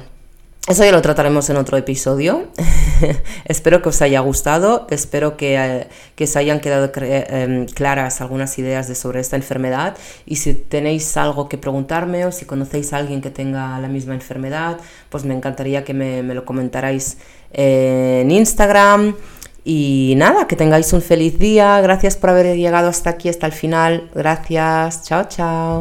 eso 0.68 0.84
ya 0.84 0.92
lo 0.92 1.02
trataremos 1.02 1.50
en 1.50 1.56
otro 1.56 1.76
episodio. 1.76 2.48
espero 3.44 3.82
que 3.82 3.88
os 3.88 4.00
haya 4.02 4.20
gustado, 4.20 4.86
espero 4.90 5.36
que, 5.36 5.56
eh, 5.56 5.88
que 6.14 6.24
os 6.24 6.36
hayan 6.36 6.60
quedado 6.60 6.92
eh, 6.96 7.66
claras 7.74 8.20
algunas 8.20 8.58
ideas 8.58 8.88
de 8.88 8.94
sobre 8.94 9.20
esta 9.20 9.36
enfermedad 9.36 9.96
y 10.24 10.36
si 10.36 10.54
tenéis 10.54 11.16
algo 11.16 11.48
que 11.48 11.58
preguntarme 11.58 12.26
o 12.26 12.32
si 12.32 12.44
conocéis 12.44 12.92
a 12.92 12.98
alguien 12.98 13.20
que 13.20 13.30
tenga 13.30 13.78
la 13.80 13.88
misma 13.88 14.14
enfermedad, 14.14 14.78
pues 15.08 15.24
me 15.24 15.34
encantaría 15.34 15.84
que 15.84 15.94
me 15.94 16.22
lo 16.34 16.44
comentarais 16.44 17.18
en 17.52 18.30
Instagram. 18.30 19.14
Y 19.64 20.14
nada, 20.16 20.48
que 20.48 20.56
tengáis 20.56 20.92
un 20.92 21.02
feliz 21.02 21.38
día. 21.38 21.80
Gracias 21.80 22.16
por 22.16 22.30
haber 22.30 22.56
llegado 22.56 22.88
hasta 22.88 23.10
aquí, 23.10 23.28
hasta 23.28 23.46
el 23.46 23.52
final. 23.52 24.10
Gracias. 24.14 25.04
Chao, 25.04 25.24
chao. 25.28 25.80